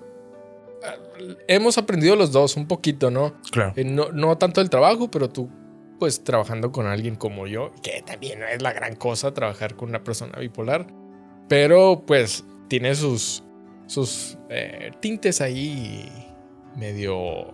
hemos 1.48 1.76
aprendido 1.78 2.16
los 2.16 2.32
dos 2.32 2.56
un 2.56 2.66
poquito, 2.66 3.10
¿no? 3.10 3.34
Claro. 3.50 3.72
Eh, 3.76 3.84
no, 3.84 4.10
no 4.12 4.36
tanto 4.38 4.60
el 4.60 4.70
trabajo, 4.70 5.10
pero 5.10 5.28
tú 5.30 5.50
pues 5.98 6.24
trabajando 6.24 6.72
con 6.72 6.86
alguien 6.86 7.14
como 7.16 7.46
yo, 7.46 7.72
que 7.82 8.02
también 8.06 8.40
no 8.40 8.46
es 8.46 8.62
la 8.62 8.72
gran 8.72 8.96
cosa 8.96 9.34
trabajar 9.34 9.76
con 9.76 9.90
una 9.90 10.02
persona 10.02 10.38
bipolar, 10.38 10.86
pero 11.46 12.04
pues 12.06 12.42
tiene 12.68 12.94
sus, 12.94 13.44
sus 13.90 14.38
eh, 14.48 14.92
tintes 15.00 15.40
ahí 15.40 16.08
medio 16.76 17.52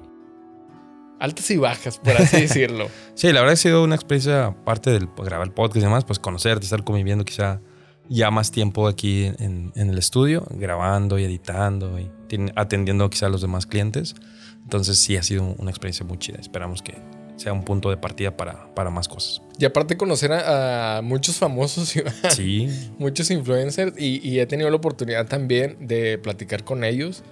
altas 1.18 1.50
y 1.50 1.56
bajas, 1.56 1.98
por 1.98 2.12
así 2.12 2.40
decirlo. 2.42 2.88
Sí, 3.14 3.28
la 3.32 3.40
verdad 3.40 3.54
ha 3.54 3.56
sido 3.56 3.82
una 3.82 3.94
experiencia, 3.94 4.46
aparte 4.48 4.90
del 4.90 5.08
grabar 5.16 5.46
el 5.46 5.52
podcast 5.54 5.76
y 5.78 5.80
demás, 5.80 6.04
pues 6.04 6.18
conocerte, 6.18 6.64
estar 6.64 6.84
conviviendo 6.84 7.24
quizá 7.24 7.60
ya 8.08 8.30
más 8.30 8.50
tiempo 8.50 8.86
aquí 8.86 9.24
en, 9.38 9.72
en 9.74 9.88
el 9.90 9.98
estudio, 9.98 10.46
grabando 10.50 11.18
y 11.18 11.24
editando 11.24 11.98
y 11.98 12.10
ten- 12.28 12.52
atendiendo 12.54 13.08
quizá 13.08 13.26
a 13.26 13.28
los 13.30 13.40
demás 13.40 13.66
clientes. 13.66 14.14
Entonces 14.62 14.98
sí 14.98 15.16
ha 15.16 15.22
sido 15.22 15.42
una 15.58 15.70
experiencia 15.70 16.04
muy 16.04 16.18
chida. 16.18 16.38
Esperamos 16.38 16.82
que 16.82 16.98
sea 17.36 17.52
un 17.52 17.62
punto 17.64 17.90
de 17.90 17.96
partida 17.96 18.36
para, 18.36 18.74
para 18.74 18.90
más 18.90 19.08
cosas. 19.08 19.42
Y 19.58 19.64
aparte 19.64 19.96
conocer 19.96 20.32
a, 20.32 20.98
a 20.98 21.02
muchos 21.02 21.36
famosos 21.36 21.94
Sí, 22.34 22.68
muchos 22.98 23.30
influencers 23.30 23.92
y, 23.98 24.26
y 24.26 24.40
he 24.40 24.46
tenido 24.46 24.68
la 24.70 24.76
oportunidad 24.76 25.26
también 25.26 25.76
de 25.86 26.18
platicar 26.18 26.64
con 26.64 26.84
ellos 26.84 27.22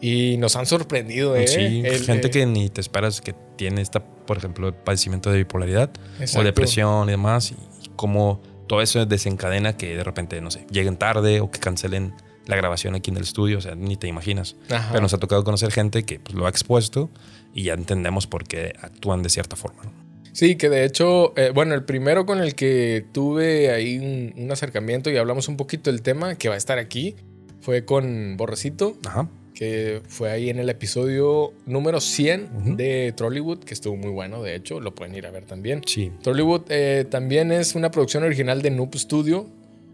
y 0.00 0.36
nos 0.38 0.56
han 0.56 0.64
sorprendido, 0.66 1.36
¿eh? 1.36 1.46
sí. 1.46 1.82
El- 1.84 2.04
gente 2.04 2.28
eh, 2.28 2.30
que 2.30 2.46
ni 2.46 2.68
te 2.70 2.80
esperas 2.80 3.20
que 3.20 3.34
tiene 3.56 3.82
esta, 3.82 4.00
por 4.02 4.38
ejemplo, 4.38 4.74
padecimiento 4.74 5.30
de 5.30 5.38
bipolaridad 5.38 5.90
o 6.18 6.22
exacto. 6.22 6.44
depresión 6.44 7.08
y 7.08 7.12
demás, 7.12 7.52
y 7.52 7.56
cómo 7.96 8.40
todo 8.66 8.80
eso 8.80 9.04
desencadena 9.04 9.76
que 9.76 9.96
de 9.96 10.04
repente, 10.04 10.40
no 10.40 10.50
sé, 10.50 10.66
lleguen 10.70 10.96
tarde 10.96 11.40
o 11.40 11.50
que 11.50 11.58
cancelen 11.60 12.14
la 12.46 12.56
grabación 12.56 12.94
aquí 12.94 13.10
en 13.10 13.18
el 13.18 13.24
estudio, 13.24 13.58
o 13.58 13.60
sea, 13.60 13.74
ni 13.74 13.96
te 13.96 14.06
imaginas. 14.08 14.56
Ajá. 14.70 14.88
Pero 14.90 15.02
nos 15.02 15.12
ha 15.12 15.18
tocado 15.18 15.44
conocer 15.44 15.70
gente 15.70 16.04
que 16.04 16.18
pues, 16.18 16.34
lo 16.34 16.46
ha 16.46 16.48
expuesto 16.48 17.10
y 17.54 17.64
ya 17.64 17.74
entendemos 17.74 18.26
por 18.26 18.44
qué 18.44 18.72
actúan 18.80 19.22
de 19.22 19.30
cierta 19.30 19.56
forma. 19.56 19.84
¿no? 19.84 19.92
Sí, 20.32 20.56
que 20.56 20.68
de 20.68 20.84
hecho, 20.84 21.36
eh, 21.36 21.50
bueno, 21.54 21.74
el 21.74 21.84
primero 21.84 22.24
con 22.26 22.40
el 22.40 22.54
que 22.54 23.04
tuve 23.12 23.70
ahí 23.70 23.98
un, 23.98 24.32
un 24.42 24.52
acercamiento 24.52 25.10
y 25.10 25.16
hablamos 25.16 25.48
un 25.48 25.56
poquito 25.56 25.90
del 25.90 26.02
tema, 26.02 26.36
que 26.36 26.48
va 26.48 26.54
a 26.54 26.58
estar 26.58 26.78
aquí, 26.78 27.16
fue 27.60 27.84
con 27.84 28.36
Borrecito. 28.36 28.96
Ajá. 29.04 29.28
que 29.54 30.00
fue 30.08 30.30
ahí 30.30 30.48
en 30.48 30.58
el 30.58 30.70
episodio 30.70 31.52
número 31.66 32.00
100 32.00 32.48
Ujú. 32.54 32.76
de 32.76 33.12
Trollywood, 33.14 33.58
que 33.58 33.74
estuvo 33.74 33.94
muy 33.96 34.10
bueno, 34.10 34.42
de 34.42 34.54
hecho, 34.54 34.80
lo 34.80 34.94
pueden 34.94 35.14
ir 35.16 35.26
a 35.26 35.30
ver 35.30 35.44
también. 35.44 35.82
Sí. 35.84 36.10
Trollywood 36.22 36.62
eh, 36.70 37.04
también 37.10 37.52
es 37.52 37.74
una 37.74 37.90
producción 37.90 38.22
original 38.22 38.62
de 38.62 38.70
Noob 38.70 38.94
Studio, 38.96 39.46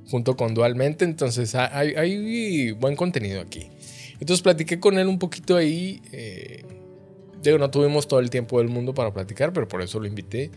junto 0.08 0.36
con 0.36 0.54
Dualmente, 0.54 1.04
entonces 1.04 1.56
ha- 1.56 1.76
hay, 1.76 1.94
hay 1.96 2.70
buen 2.72 2.94
contenido 2.94 3.40
aquí. 3.40 3.66
Entonces 4.20 4.40
platiqué 4.42 4.78
con 4.78 4.98
él 4.98 5.08
un 5.08 5.18
poquito 5.18 5.56
ahí. 5.56 6.00
eh, 6.12 6.62
digo, 7.50 7.58
no 7.58 7.70
tuvimos 7.70 8.08
todo 8.08 8.20
el 8.20 8.30
tiempo 8.30 8.58
del 8.58 8.68
mundo 8.68 8.94
para 8.94 9.12
platicar, 9.12 9.52
pero 9.52 9.68
por 9.68 9.82
eso 9.82 10.00
lo 10.00 10.06
invité 10.06 10.50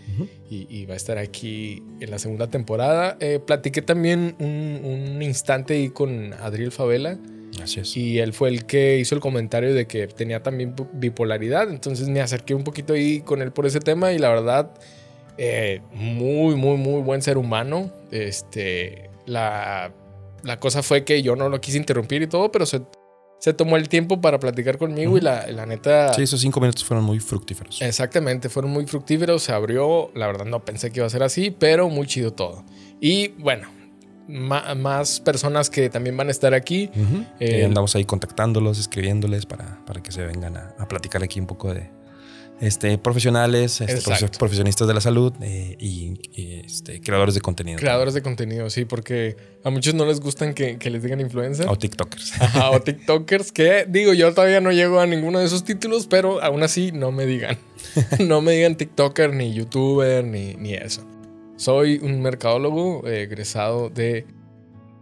y, 0.50 0.68
y 0.70 0.86
va 0.86 0.94
a 0.94 0.98
estar 0.98 1.18
aquí 1.18 1.84
en 2.00 2.12
la 2.12 2.20
segunda 2.20 2.48
temporada. 2.48 3.18
Eh, 3.20 3.40
platiqué 3.40 3.82
también 3.82 4.36
un, 4.40 4.82
un 4.84 5.22
instante 5.22 5.74
ahí 5.76 5.90
con 5.90 6.34
Adriel 6.34 6.72
Favela. 6.72 7.18
Así 7.62 7.80
es. 7.80 7.98
Y 7.98 8.20
él 8.20 8.34
fue 8.34 8.50
el 8.50 8.66
que 8.66 9.00
hizo 9.00 9.16
el 9.16 9.22
comentario 9.22 9.74
de 9.74 9.88
que 9.88 10.08
tenía 10.08 10.42
también 10.44 10.76
bipolaridad. 10.94 11.70
Entonces 11.70 12.08
me 12.08 12.22
acerqué 12.22 12.54
un 12.54 12.64
poquito 12.64 12.94
ahí 12.94 13.22
con 13.22 13.42
él 13.42 13.52
por 13.52 13.66
ese 13.66 13.80
tema. 13.80 14.14
Y 14.14 14.20
la 14.20 14.30
verdad, 14.30 14.72
eh, 15.38 15.82
muy, 15.94 16.56
muy, 16.56 16.78
muy 16.78 17.02
buen 17.02 17.22
ser 17.22 17.38
humano. 17.38 17.92
Este, 18.12 19.10
la, 19.26 19.92
la 20.44 20.60
cosa 20.60 20.84
fue 20.84 21.04
que 21.04 21.22
yo 21.22 21.36
no 21.36 21.50
lo 21.50 21.60
quise 21.60 21.78
interrumpir 21.78 22.22
y 22.22 22.28
todo, 22.28 22.52
pero 22.52 22.66
se, 22.66 22.82
se 23.40 23.54
tomó 23.54 23.78
el 23.78 23.90
tiempo 23.90 24.22
para 24.22 24.40
platicar 24.40 24.78
conmigo. 24.78 25.18
Y 25.18 25.22
la, 25.22 25.48
la 25.48 25.66
neta. 25.66 26.14
Sí, 26.14 26.22
esos 26.24 26.42
cinco 26.42 26.60
minutos 26.60 26.84
fueron 26.84 27.06
muy 27.06 27.20
fructíferos. 27.20 27.82
Exactamente, 27.82 28.50
fueron 28.50 28.72
muy 28.72 28.86
fructíferos, 28.86 29.44
se 29.44 29.52
abrió, 29.52 30.12
la 30.14 30.28
verdad 30.28 30.46
no 30.46 30.64
pensé 30.64 30.92
que 30.92 31.00
iba 31.00 31.08
a 31.08 31.10
ser 31.10 31.24
así, 31.24 31.50
pero 31.52 31.90
muy 31.90 32.06
chido 32.06 32.34
todo. 32.34 32.64
Y 33.02 33.30
bueno, 33.30 33.70
más 34.28 35.20
personas 35.22 35.70
que 35.70 35.90
también 35.90 36.16
van 36.16 36.28
a 36.28 36.32
estar 36.32 36.54
aquí. 36.54 36.92
Eh, 37.40 37.66
andamos 37.66 37.96
ahí 37.96 38.06
contactándolos, 38.06 38.78
escribiéndoles 38.78 39.46
para, 39.46 39.84
para 39.86 40.04
que 40.04 40.12
se 40.12 40.24
vengan 40.26 40.58
a, 40.58 40.76
a 40.78 40.88
platicar 40.88 41.24
aquí 41.24 41.40
un 41.40 41.48
poco 41.48 41.74
de 41.74 41.90
este, 42.62 42.98
profesionales, 42.98 43.82
este, 43.82 44.28
profesionistas 44.38 44.88
de 44.88 44.94
la 44.94 45.02
salud 45.02 45.34
eh, 45.42 45.76
y, 45.80 46.20
y, 46.34 46.62
este, 46.66 47.02
creadores 47.02 47.36
de 47.36 47.42
contenido. 47.42 47.80
Creadores 47.80 48.14
de 48.14 48.22
contenido, 48.22 48.70
sí, 48.70 48.86
porque 48.86 49.38
a 49.64 49.70
muchos 49.70 49.94
no 49.94 50.06
les 50.06 50.20
gustan 50.20 50.54
que, 50.54 50.78
que 50.78 50.90
les 50.90 51.04
digan 51.04 51.22
influencer. 51.22 51.68
O 51.70 51.78
TikTokers. 51.78 52.42
Ajá, 52.42 52.72
o 52.72 52.82
TikTokers, 52.84 53.52
que 53.52 53.86
digo, 53.88 54.14
yo 54.14 54.34
todavía 54.34 54.62
no 54.62 54.72
llego 54.72 55.00
a 55.00 55.06
ninguno 55.06 55.40
de 55.40 55.46
esos 55.46 55.64
títulos, 55.64 56.08
pero 56.08 56.42
aún 56.42 56.64
así 56.64 56.92
no 56.92 57.12
me 57.12 57.26
digan. 57.26 57.58
no 58.20 58.42
me 58.42 58.54
digan 58.54 58.76
TikToker, 58.76 59.34
ni 59.34 59.54
YouTuber, 59.54 60.26
ni, 60.26 60.56
ni 60.56 60.74
eso. 60.74 61.06
Soy 61.56 62.00
un 62.02 62.22
mercadólogo 62.22 63.08
eh, 63.08 63.24
egresado 63.24 63.90
de... 63.90 64.26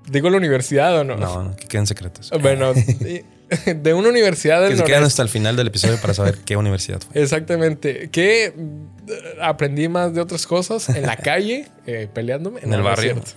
¿Digo 0.09 0.29
la 0.29 0.37
universidad 0.37 0.97
o 0.99 1.03
no? 1.03 1.17
No, 1.17 1.43
no, 1.43 1.55
que 1.55 1.67
queden 1.67 1.85
secretos. 1.85 2.31
Bueno, 2.41 2.73
de, 3.75 3.93
una 3.93 4.09
universidad 4.09 4.61
del 4.61 4.71
que 4.71 4.75
se 4.77 4.81
noreste. 4.83 5.05
hasta 5.05 5.21
el 5.23 5.29
final 5.29 5.55
del 5.55 5.67
episodio 5.67 5.97
para 6.01 6.13
saber 6.13 6.39
qué 6.45 6.57
universidad 6.57 6.99
fue. 7.01 7.21
Exactamente. 7.21 8.09
Que 8.09 8.53
mm, 8.55 9.41
aprendí 9.41 9.87
más 9.87 10.13
de 10.13 10.21
otras 10.21 10.45
cosas 10.47 10.89
en 10.89 11.03
la 11.03 11.17
calle, 11.17 11.67
eh, 11.85 12.09
peleándome. 12.13 12.59
En 12.59 12.65
el 12.65 12.71
no 12.71 12.77
es 12.79 12.83
barrio. 12.83 13.13
cierto. 13.13 13.31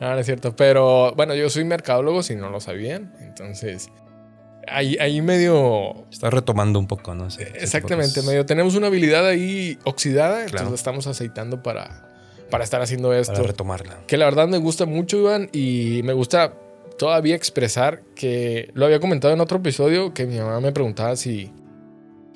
No, 0.00 0.12
no 0.12 0.18
es 0.18 0.26
cierto. 0.26 0.56
Pero 0.56 1.14
bueno, 1.14 1.34
yo 1.34 1.48
soy 1.48 1.64
mercadólogo, 1.64 2.22
si 2.22 2.34
no 2.34 2.50
lo 2.50 2.60
sabían. 2.60 3.14
Entonces, 3.20 3.88
ahí, 4.68 4.96
ahí 5.00 5.22
medio. 5.22 6.06
Está 6.10 6.30
retomando 6.30 6.78
un 6.78 6.86
poco, 6.86 7.14
¿no? 7.14 7.28
De 7.28 7.44
Exactamente, 7.54 8.22
medio. 8.22 8.44
Tenemos 8.44 8.74
una 8.74 8.88
habilidad 8.88 9.26
ahí 9.26 9.78
oxidada, 9.84 10.44
entonces 10.44 10.68
la 10.68 10.74
estamos 10.74 11.06
aceitando 11.06 11.62
para, 11.62 12.08
para 12.50 12.64
estar 12.64 12.82
haciendo 12.82 13.08
Para 13.08 13.20
esto. 13.20 13.42
retomarla. 13.42 13.98
Que 14.06 14.16
la 14.16 14.26
verdad 14.26 14.48
me 14.48 14.58
gusta 14.58 14.84
mucho, 14.84 15.18
Iván, 15.18 15.48
y 15.52 16.02
me 16.04 16.12
gusta 16.12 16.52
todavía 16.98 17.34
expresar 17.34 18.02
que 18.14 18.70
lo 18.74 18.86
había 18.86 19.00
comentado 19.00 19.34
en 19.34 19.40
otro 19.40 19.58
episodio 19.58 20.14
que 20.14 20.26
mi 20.26 20.38
mamá 20.38 20.60
me 20.60 20.72
preguntaba 20.72 21.16
si 21.16 21.50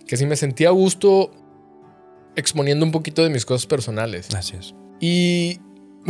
que 0.06 0.16
si 0.16 0.26
me 0.26 0.36
sentía 0.36 0.68
a 0.68 0.72
gusto 0.72 1.30
exponiendo 2.34 2.84
un 2.84 2.92
poquito 2.92 3.22
de 3.22 3.30
mis 3.30 3.44
cosas 3.44 3.66
personales. 3.66 4.28
Es. 4.34 4.74
Y 5.00 5.60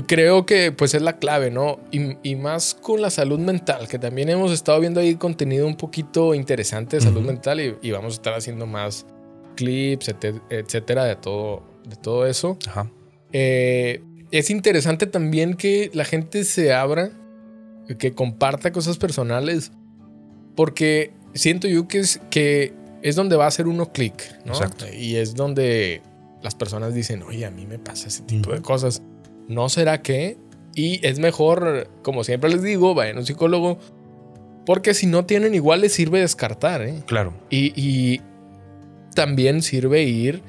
creo 0.07 0.47
que 0.47 0.73
pues 0.73 0.95
es 0.95 1.03
la 1.03 1.19
clave, 1.19 1.51
¿no? 1.51 1.81
Y, 1.91 2.17
y 2.23 2.37
más 2.37 2.75
con 2.75 3.03
la 3.03 3.11
salud 3.11 3.41
mental, 3.41 3.89
que 3.89 3.99
también 3.99 4.29
hemos 4.29 4.53
estado 4.53 4.79
viendo 4.79 5.01
ahí 5.01 5.17
contenido 5.17 5.67
un 5.67 5.77
poquito 5.77 6.35
interesante 6.35 6.97
de 6.97 7.03
salud 7.03 7.19
Ujú. 7.19 7.27
mental 7.27 7.61
y, 7.61 7.77
y 7.83 7.91
vamos 7.91 8.15
a 8.15 8.17
estar 8.17 8.35
haciendo 8.35 8.67
más 8.67 9.07
clips, 9.57 10.15
etcétera, 10.51 11.05
de 11.05 11.17
todo, 11.17 11.65
de 11.89 11.97
todo 11.97 12.27
eso. 12.27 12.57
Ajá. 12.69 12.89
Eh, 13.33 14.03
es 14.31 14.51
interesante 14.51 15.07
también 15.07 15.55
que 15.55 15.91
la 15.95 16.05
gente 16.05 16.45
se 16.45 16.73
abra, 16.73 17.11
que 17.97 18.13
comparta 18.13 18.73
cosas 18.73 18.99
personales, 18.99 19.73
porque 20.55 21.13
siento 21.35 21.69
yo 21.69 21.89
que 21.89 22.01
es, 22.01 22.21
que 22.31 22.75
es 23.03 23.17
donde 23.17 23.37
va 23.37 23.45
a 23.45 23.49
hacer 23.49 23.67
uno 23.67 23.93
clic, 23.93 24.15
¿no? 24.45 24.53
Exacto. 24.53 24.87
Y 24.93 25.17
es 25.17 25.35
donde 25.35 26.03
las 26.43 26.55
personas 26.55 26.95
dicen, 26.95 27.23
oye, 27.23 27.47
a 27.47 27.51
mí 27.51 27.67
me 27.67 27.79
pasa 27.79 28.09
ese 28.09 28.23
tipo 28.23 28.53
de 28.53 28.61
cosas. 28.61 29.03
¿No 29.49 29.69
será 29.69 30.03
que? 30.03 30.37
Y 30.75 31.05
es 31.07 31.19
mejor, 31.19 31.89
como 32.03 32.25
siempre 32.25 32.51
les 32.51 32.63
digo, 32.63 32.95
vayan 32.95 33.17
a 33.17 33.21
un 33.21 33.27
psicólogo, 33.27 33.79
porque 34.67 34.95
si 34.95 35.07
no 35.07 35.25
tienen 35.25 35.55
igual 35.55 35.81
les 35.81 35.93
sirve 35.93 36.21
descartar, 36.21 36.83
¿eh? 36.83 37.03
Claro. 37.07 37.33
Y, 37.51 37.73
y 37.75 38.21
también 39.15 39.63
sirve 39.63 40.03
ir 40.03 40.43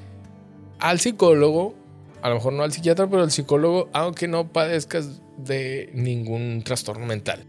al 0.80 1.00
psicólogo, 1.00 1.76
a 2.22 2.30
lo 2.30 2.36
mejor 2.36 2.54
no 2.54 2.64
al 2.64 2.72
psiquiatra, 2.72 3.08
pero 3.10 3.24
al 3.24 3.32
psicólogo, 3.32 3.90
aunque 3.94 4.28
no 4.28 4.52
padezcas 4.52 5.22
de 5.38 5.90
ningún 5.94 6.62
trastorno 6.64 7.06
mental. 7.06 7.46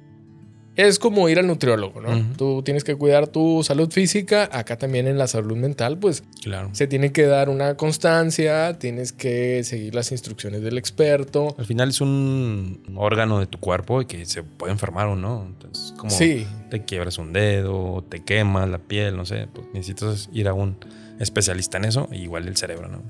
Es 0.76 0.98
como 1.00 1.28
ir 1.28 1.38
al 1.38 1.46
nutriólogo, 1.48 2.00
¿no? 2.00 2.10
Tú 2.38 2.62
tienes 2.62 2.84
que 2.84 2.94
cuidar 2.94 3.26
tu 3.26 3.62
salud 3.64 3.90
física, 3.90 4.48
acá 4.50 4.78
también 4.78 5.08
en 5.08 5.18
la 5.18 5.26
salud 5.26 5.56
mental, 5.56 5.98
pues 5.98 6.22
Claro. 6.42 6.70
se 6.72 6.86
tiene 6.86 7.12
que 7.12 7.26
dar 7.26 7.50
una 7.50 7.76
constancia, 7.76 8.78
tienes 8.78 9.12
que 9.12 9.62
seguir 9.64 9.94
las 9.94 10.10
instrucciones 10.12 10.62
del 10.62 10.78
experto. 10.78 11.54
Al 11.58 11.66
final 11.66 11.90
es 11.90 12.00
un 12.00 12.82
órgano 12.96 13.40
de 13.40 13.46
tu 13.46 13.58
cuerpo 13.58 14.00
y 14.00 14.06
que 14.06 14.24
se 14.24 14.42
puede 14.42 14.72
enfermar 14.72 15.08
o 15.08 15.16
no. 15.16 15.44
Entonces, 15.44 15.92
como 15.98 16.10
Sí, 16.12 16.46
te 16.70 16.84
quiebras 16.84 17.18
un 17.18 17.32
dedo, 17.32 18.02
te 18.08 18.20
quemas 18.22 18.68
la 18.70 18.78
piel, 18.78 19.16
no 19.16 19.26
sé, 19.26 19.48
pues 19.52 19.66
necesitas 19.74 20.30
ir 20.32 20.48
a 20.48 20.54
un 20.54 20.76
especialista 21.18 21.76
en 21.78 21.84
eso, 21.86 22.08
igual 22.12 22.46
el 22.48 22.56
cerebro, 22.56 22.88
¿no? 22.88 23.02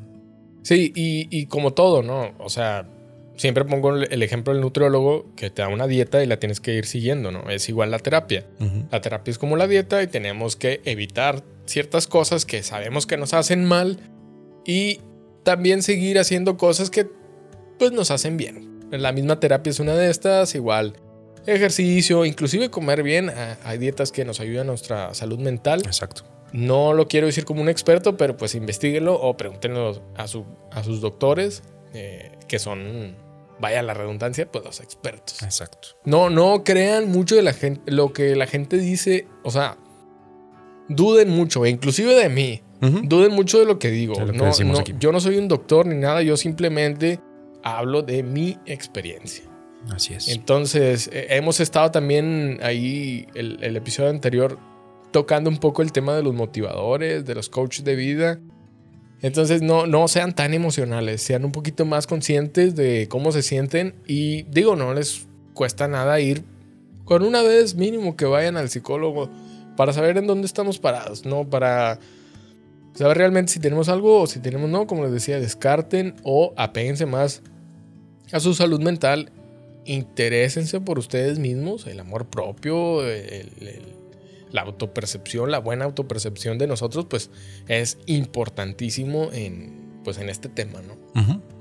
Sí, 0.62 0.93
y, 0.95 1.26
y 1.31 1.47
como 1.47 1.73
todo, 1.73 2.02
¿no? 2.02 2.33
O 2.38 2.49
sea, 2.49 2.87
siempre 3.37 3.64
pongo 3.64 3.95
el 3.97 4.23
ejemplo 4.23 4.52
del 4.52 4.61
nutriólogo 4.61 5.26
que 5.37 5.50
te 5.50 5.62
da 5.62 5.69
una 5.69 5.87
dieta 5.87 6.23
y 6.23 6.26
la 6.26 6.38
tienes 6.38 6.61
que 6.61 6.75
ir 6.75 6.87
siguiendo, 6.87 7.31
¿no? 7.31 7.49
Es 7.49 7.69
igual 7.69 7.90
la 7.90 7.99
terapia. 7.99 8.47
La 8.90 9.00
terapia 9.00 9.31
es 9.31 9.38
como 9.38 9.57
la 9.57 9.67
dieta 9.67 10.02
y 10.02 10.07
tenemos 10.07 10.57
que 10.57 10.81
evitar 10.85 11.43
ciertas 11.64 12.07
cosas 12.07 12.45
que 12.45 12.62
sabemos 12.62 13.07
que 13.07 13.17
nos 13.17 13.33
hacen 13.33 13.64
mal 13.64 13.99
y 14.67 15.00
también 15.43 15.83
seguir 15.83 16.19
haciendo 16.19 16.57
cosas 16.57 16.90
que 16.90 17.07
pues 17.79 17.93
nos 17.93 18.11
hacen 18.11 18.37
bien. 18.37 18.81
La 18.90 19.12
misma 19.12 19.40
terapia 19.40 19.71
es 19.71 19.81
una 19.81 19.95
de 19.95 20.11
estas, 20.11 20.55
igual 20.55 20.95
ejercicio, 21.47 22.25
inclusive 22.25 22.71
comer 22.71 23.02
bien. 23.02 23.31
Ah, 23.31 23.57
Hay 23.64 23.79
dietas 23.79 24.12
que 24.12 24.25
nos 24.25 24.40
ayudan 24.40 24.62
a 24.62 24.71
nuestra 24.71 25.14
salud 25.14 25.38
mental. 25.38 25.83
Exacto. 25.87 26.25
No 26.52 26.92
lo 26.92 27.09
quiero 27.09 27.26
decir 27.26 27.45
como 27.45 27.62
un 27.62 27.69
experto, 27.69 28.16
pero 28.16 28.37
pues 28.37 28.54
investiguenlo 28.54 29.14
o 29.14 29.37
pregúntenlo 29.37 30.02
a, 30.16 30.26
su, 30.26 30.45
a 30.73 30.83
sus 30.83 31.00
doctores, 31.00 31.62
eh, 31.95 32.33
que 32.49 32.59
son, 32.59 33.14
vaya 33.61 33.83
la 33.83 33.95
redundancia, 33.95 34.50
pues 34.50 34.64
los 34.64 34.80
expertos. 34.80 35.42
Exacto. 35.42 35.88
No, 36.04 36.30
no 36.30 36.64
crean 36.64 37.09
mucho 37.11 37.37
de 37.37 37.42
la 37.42 37.52
gente, 37.52 37.90
lo 37.90 38.12
que 38.12 38.35
la 38.37 38.47
gente 38.47 38.78
dice, 38.78 39.26
o 39.45 39.50
sea, 39.50 39.76
duden 40.88 41.30
mucho, 41.30 41.64
e 41.64 41.71
inclusive 41.71 42.14
de 42.14 42.28
mí, 42.28 42.62
duden 42.80 43.33
mucho 43.33 43.59
de 43.59 43.66
lo 43.66 43.78
que 43.78 43.90
digo. 43.90 44.14
Sí, 44.14 44.21
lo 44.21 44.26
que 44.33 44.38
No, 44.38 44.73
no, 44.73 44.85
yo 44.99 45.12
no 45.12 45.21
soy 45.21 45.37
un 45.37 45.49
doctor 45.49 45.87
ni 45.87 45.97
nada, 45.97 46.23
yo 46.23 46.37
simplemente 46.37 47.21
hablo 47.62 48.02
de 48.02 48.23
mi 48.23 48.59
experiencia. 48.66 49.45
Así 49.90 50.14
es. 50.14 50.28
Entonces, 50.28 51.09
eh, 51.12 51.28
hemos 51.30 51.61
estado 51.61 51.90
también 51.90 52.59
ahí, 52.62 53.26
el, 53.35 53.59
el 53.62 53.76
episodio 53.76 54.11
anterior, 54.11 54.59
tocando 55.11 55.50
un 55.50 55.59
poco 55.59 55.83
el 55.83 55.93
tema 55.93 56.14
de 56.14 56.23
los 56.23 56.35
motivadores, 56.35 57.25
de 57.25 57.35
los 57.35 57.49
coaches 57.49 57.85
de 57.85 57.97
vida. 57.97 58.40
Entonces, 59.23 59.61
no, 59.61 59.87
no 59.87 60.09
sean 60.09 60.35
tan 60.35 60.55
emocionales, 60.55 61.21
sean 61.23 61.45
un 61.45 61.52
poquito 61.52 61.85
más 61.85 62.07
conscientes 62.07 62.75
de 62.75 63.07
cómo 63.09 63.33
se 63.33 63.43
sienten. 63.43 63.95
Y 64.07 64.45
digo, 64.45 64.76
no 64.76 64.95
les 64.95 65.26
cuesta 65.52 65.88
nada 65.88 66.21
ir 66.21 66.43
con 67.05 67.23
una 67.23 67.43
vez 67.43 67.75
mínimo 67.75 68.17
que 68.17 68.25
vayan 68.25 68.57
al 68.57 68.71
psicólogo 68.71 69.29
para 69.76 69.93
saber 69.93 70.17
en 70.17 70.26
dónde 70.26 70.47
estamos 70.47 70.79
parados, 70.79 71.26
¿no? 71.26 71.49
Para 71.50 71.99
saber 72.95 73.19
realmente 73.19 73.52
si 73.52 73.61
tenemos 73.61 73.88
algo 73.88 74.21
o 74.23 74.26
si 74.26 74.40
tenemos 74.40 74.71
no, 74.71 74.87
como 74.87 75.02
les 75.05 75.12
decía, 75.12 75.38
descarten 75.40 76.14
o 76.23 76.52
apéguense 76.57 77.05
más 77.07 77.43
a 78.33 78.40
su 78.40 78.55
salud 78.55 78.81
mental 78.81 79.31
interésense 79.87 80.81
por 80.81 80.99
ustedes 80.99 81.38
mismos, 81.38 81.87
el 81.87 82.00
amor 82.00 82.26
propio, 82.26 83.05
el- 83.07 83.50
el- 83.61 84.00
la 84.50 84.62
autopercepción, 84.62 85.50
la 85.50 85.59
buena 85.59 85.85
autopercepción 85.85 86.59
de 86.59 86.66
nosotros, 86.66 87.07
pues 87.09 87.30
es 87.69 87.99
importantísimo 88.07 89.30
en, 89.33 90.00
pues 90.04 90.19
en 90.19 90.28
este 90.28 90.49
tema, 90.49 90.80
¿no? 90.83 90.99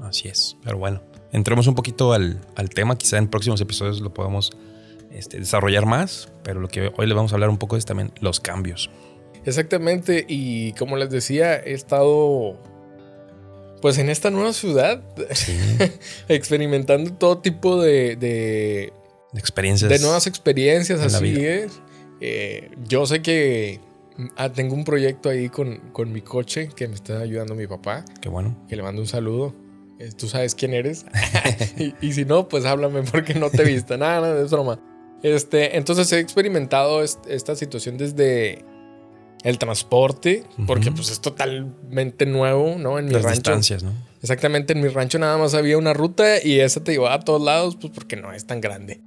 Así 0.01 0.27
es. 0.27 0.57
Pero 0.63 0.77
bueno, 0.77 1.01
entremos 1.31 1.67
un 1.67 1.75
poquito 1.75 2.13
al, 2.13 2.39
al 2.55 2.69
tema. 2.69 2.97
Quizá 2.97 3.17
en 3.17 3.27
próximos 3.27 3.61
episodios 3.61 4.01
lo 4.01 4.13
podamos 4.13 4.51
este, 5.11 5.39
desarrollar 5.39 5.85
más. 5.85 6.29
Pero 6.43 6.59
lo 6.59 6.67
que 6.67 6.91
hoy 6.97 7.07
le 7.07 7.13
vamos 7.13 7.31
a 7.31 7.35
hablar 7.35 7.49
un 7.49 7.57
poco 7.57 7.77
es 7.77 7.85
también 7.85 8.11
los 8.21 8.39
cambios. 8.39 8.89
Exactamente, 9.45 10.25
y 10.27 10.73
como 10.73 10.97
les 10.97 11.09
decía, 11.09 11.55
he 11.57 11.73
estado 11.73 12.57
pues 13.81 13.97
en 13.97 14.09
esta 14.09 14.29
nueva 14.29 14.51
ciudad 14.51 15.01
experimentando 16.27 17.13
todo 17.13 17.37
tipo 17.37 17.81
de, 17.81 18.17
de, 18.17 18.91
Experiencias. 19.33 19.89
de 19.89 19.99
nuevas 19.99 20.27
experiencias, 20.27 20.99
así 20.99 21.45
es. 21.45 21.79
Eh, 22.21 22.71
yo 22.87 23.05
sé 23.05 23.21
que 23.21 23.79
ah, 24.35 24.49
tengo 24.51 24.75
un 24.75 24.83
proyecto 24.83 25.29
ahí 25.29 25.49
con, 25.49 25.77
con 25.91 26.11
mi 26.11 26.21
coche 26.21 26.69
que 26.75 26.87
me 26.87 26.95
está 26.95 27.19
ayudando 27.19 27.55
mi 27.55 27.67
papá, 27.67 28.03
Qué 28.21 28.29
bueno. 28.29 28.57
que 28.67 28.75
le 28.75 28.83
mando 28.83 29.01
un 29.01 29.07
saludo. 29.07 29.55
Eh, 29.99 30.11
Tú 30.17 30.27
sabes 30.27 30.55
quién 30.55 30.73
eres. 30.73 31.05
y, 31.77 31.93
y 32.01 32.13
si 32.13 32.25
no, 32.25 32.47
pues 32.47 32.65
háblame 32.65 33.03
porque 33.03 33.33
no 33.33 33.49
te 33.49 33.61
he 33.61 33.65
visto. 33.65 33.97
Nada, 33.97 34.21
nada, 34.21 34.43
es 34.43 34.51
broma. 34.51 34.79
Este, 35.23 35.75
entonces 35.77 36.11
he 36.13 36.19
experimentado 36.19 37.03
est- 37.03 37.25
esta 37.27 37.55
situación 37.55 37.97
desde 37.97 38.63
el 39.43 39.57
transporte, 39.57 40.43
porque 40.67 40.91
pues 40.91 41.11
es 41.11 41.19
totalmente 41.21 42.25
nuevo, 42.25 42.75
¿no? 42.77 42.99
En 42.99 43.05
mi 43.05 43.11
Las 43.11 43.23
rancho. 43.23 43.35
distancias, 43.39 43.83
¿no? 43.83 43.91
Exactamente, 44.21 44.73
en 44.73 44.81
mi 44.81 44.87
rancho 44.89 45.17
nada 45.19 45.37
más 45.37 45.53
había 45.53 45.77
una 45.77 45.93
ruta 45.93 46.43
y 46.43 46.59
esa 46.59 46.83
te 46.83 46.91
llevaba 46.91 47.15
a 47.15 47.19
todos 47.21 47.41
lados, 47.41 47.77
pues 47.79 47.91
porque 47.93 48.15
no 48.17 48.33
es 48.33 48.45
tan 48.45 48.59
grande. 48.61 49.01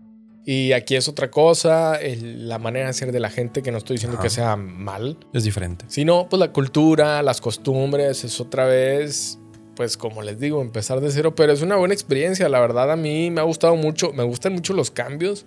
Y 0.45 0.73
aquí 0.73 0.97
es 0.97 1.09
otra 1.09 1.31
cosa, 1.31 1.95
el- 1.97 2.49
la 2.49 2.59
manera 2.59 2.89
de 2.89 2.93
ser 2.95 3.13
de 3.13 3.21
la 3.21 3.31
gente, 3.31 3.63
que 3.63 3.71
no 3.71 3.79
estoy 3.79 3.95
diciendo 3.95 4.17
Ajá. 4.17 4.25
que 4.25 4.31
sea 4.31 4.57
mal, 4.57 5.17
Es 5.33 5.45
diferente. 5.45 5.85
sino 5.89 6.29
pues 6.29 6.41
la 6.41 6.53
cultura, 6.53 7.23
las 7.23 7.41
costumbres, 7.41 8.25
es 8.25 8.41
otra 8.41 8.65
vez, 8.67 9.39
pues 9.77 9.97
como 9.97 10.21
les 10.23 10.41
digo, 10.41 10.61
empezar 10.61 11.01
de 11.01 11.11
cero, 11.13 11.35
pero 11.37 11.53
es 11.53 11.63
una 11.63 11.77
buena 11.77 11.95
experiencia, 11.95 12.49
la 12.49 12.59
verdad 12.61 12.91
a 12.91 12.97
mí 12.97 13.31
me 13.31 13.41
ha 13.41 13.45
gustado 13.45 13.77
mucho, 13.77 14.13
me 14.13 14.25
gustan 14.25 14.53
mucho 14.55 14.73
los 14.75 14.91
cambios. 14.91 15.47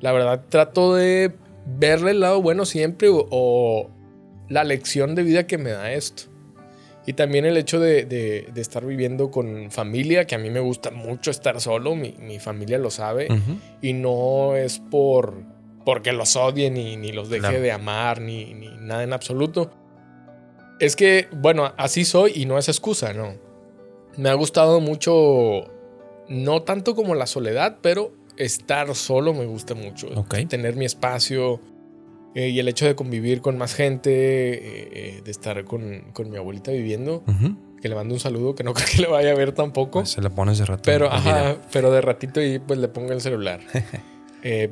La 0.00 0.12
verdad 0.12 0.44
trato 0.50 0.94
de 0.94 1.32
verle 1.66 2.10
el 2.10 2.20
lado 2.20 2.42
bueno 2.42 2.66
siempre 2.66 3.08
o, 3.08 3.26
o 3.30 3.90
la 4.50 4.64
lección 4.64 5.14
de 5.14 5.22
vida 5.22 5.46
que 5.46 5.56
me 5.56 5.70
da 5.70 5.92
esto. 5.92 6.24
Y 7.06 7.12
también 7.12 7.44
el 7.44 7.56
hecho 7.56 7.80
de, 7.80 8.04
de- 8.06 8.48
de 8.52 8.60
estar 8.60 8.84
viviendo 8.86 9.30
con 9.30 9.70
familia, 9.70 10.26
que 10.26 10.34
a 10.34 10.38
mí 10.38 10.48
me 10.50 10.60
gusta 10.60 10.90
mucho 10.90 11.30
estar 11.30 11.60
solo, 11.60 11.94
mi, 11.94 12.14
mi 12.18 12.38
familia 12.38 12.78
lo 12.78 12.90
sabe, 12.90 13.26
Ujú. 13.30 13.58
y 13.82 13.92
no 13.92 14.56
es 14.56 14.78
por 14.78 15.34
porque 15.84 16.12
los 16.12 16.34
odie 16.36 16.70
ni, 16.70 16.96
ni 16.96 17.12
los 17.12 17.28
deje 17.28 17.40
Claro. 17.40 17.60
de 17.60 17.70
amar 17.72 18.20
ni, 18.22 18.54
ni 18.54 18.68
nada 18.78 19.02
en 19.02 19.12
absoluto. 19.12 19.70
Es 20.80 20.96
que, 20.96 21.28
bueno, 21.30 21.74
así 21.76 22.06
soy 22.06 22.32
y 22.34 22.46
no 22.46 22.56
es 22.58 22.68
excusa, 22.68 23.12
no. 23.12 23.34
Me 24.16 24.30
ha 24.30 24.34
gustado 24.34 24.80
mucho, 24.80 25.70
no 26.28 26.62
tanto 26.62 26.94
como 26.94 27.14
la 27.14 27.26
soledad, 27.26 27.76
pero 27.82 28.12
estar 28.38 28.94
solo 28.94 29.34
me 29.34 29.44
gusta 29.44 29.74
mucho. 29.74 30.08
Ok. 30.16 30.36
Tener 30.48 30.74
mi 30.74 30.86
espacio 30.86 31.60
eh, 32.34 32.48
y 32.48 32.58
el 32.58 32.68
hecho 32.68 32.86
de 32.86 32.94
convivir 32.94 33.40
con 33.40 33.56
más 33.56 33.74
gente, 33.74 34.10
eh, 34.10 34.88
eh, 34.92 35.22
de 35.24 35.30
estar 35.30 35.64
con, 35.64 36.04
con 36.12 36.30
mi 36.30 36.36
abuelita 36.36 36.72
viviendo, 36.72 37.22
que 37.80 37.88
le 37.88 37.94
mando 37.94 38.14
un 38.14 38.20
saludo, 38.20 38.54
que 38.54 38.64
no 38.64 38.74
creo 38.74 38.86
que 38.90 39.02
le 39.02 39.08
vaya 39.08 39.30
a 39.30 39.34
ver 39.34 39.52
tampoco. 39.52 40.00
Pues 40.00 40.10
se 40.10 40.20
le 40.20 40.30
pones 40.30 40.58
de 40.58 40.64
rato. 40.64 40.82
Pero, 40.84 41.10
ajá, 41.10 41.56
pero 41.72 41.92
de 41.92 42.00
ratito 42.00 42.42
y 42.42 42.58
pues 42.58 42.78
le 42.78 42.88
pongo 42.88 43.12
el 43.12 43.20
celular. 43.20 43.60
Eh, 44.46 44.70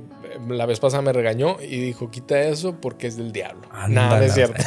la 0.51 0.67
vez 0.67 0.81
pasada 0.81 1.01
me 1.03 1.15
regañó 1.15 1.57
y 1.59 1.81
dijo, 1.81 2.11
quita 2.11 2.39
eso 2.43 2.79
porque 2.79 3.07
es 3.07 3.17
del 3.17 3.33
diablo. 3.33 3.67
No, 3.89 4.11
no 4.11 4.19
es 4.19 4.35
cierto. 4.35 4.63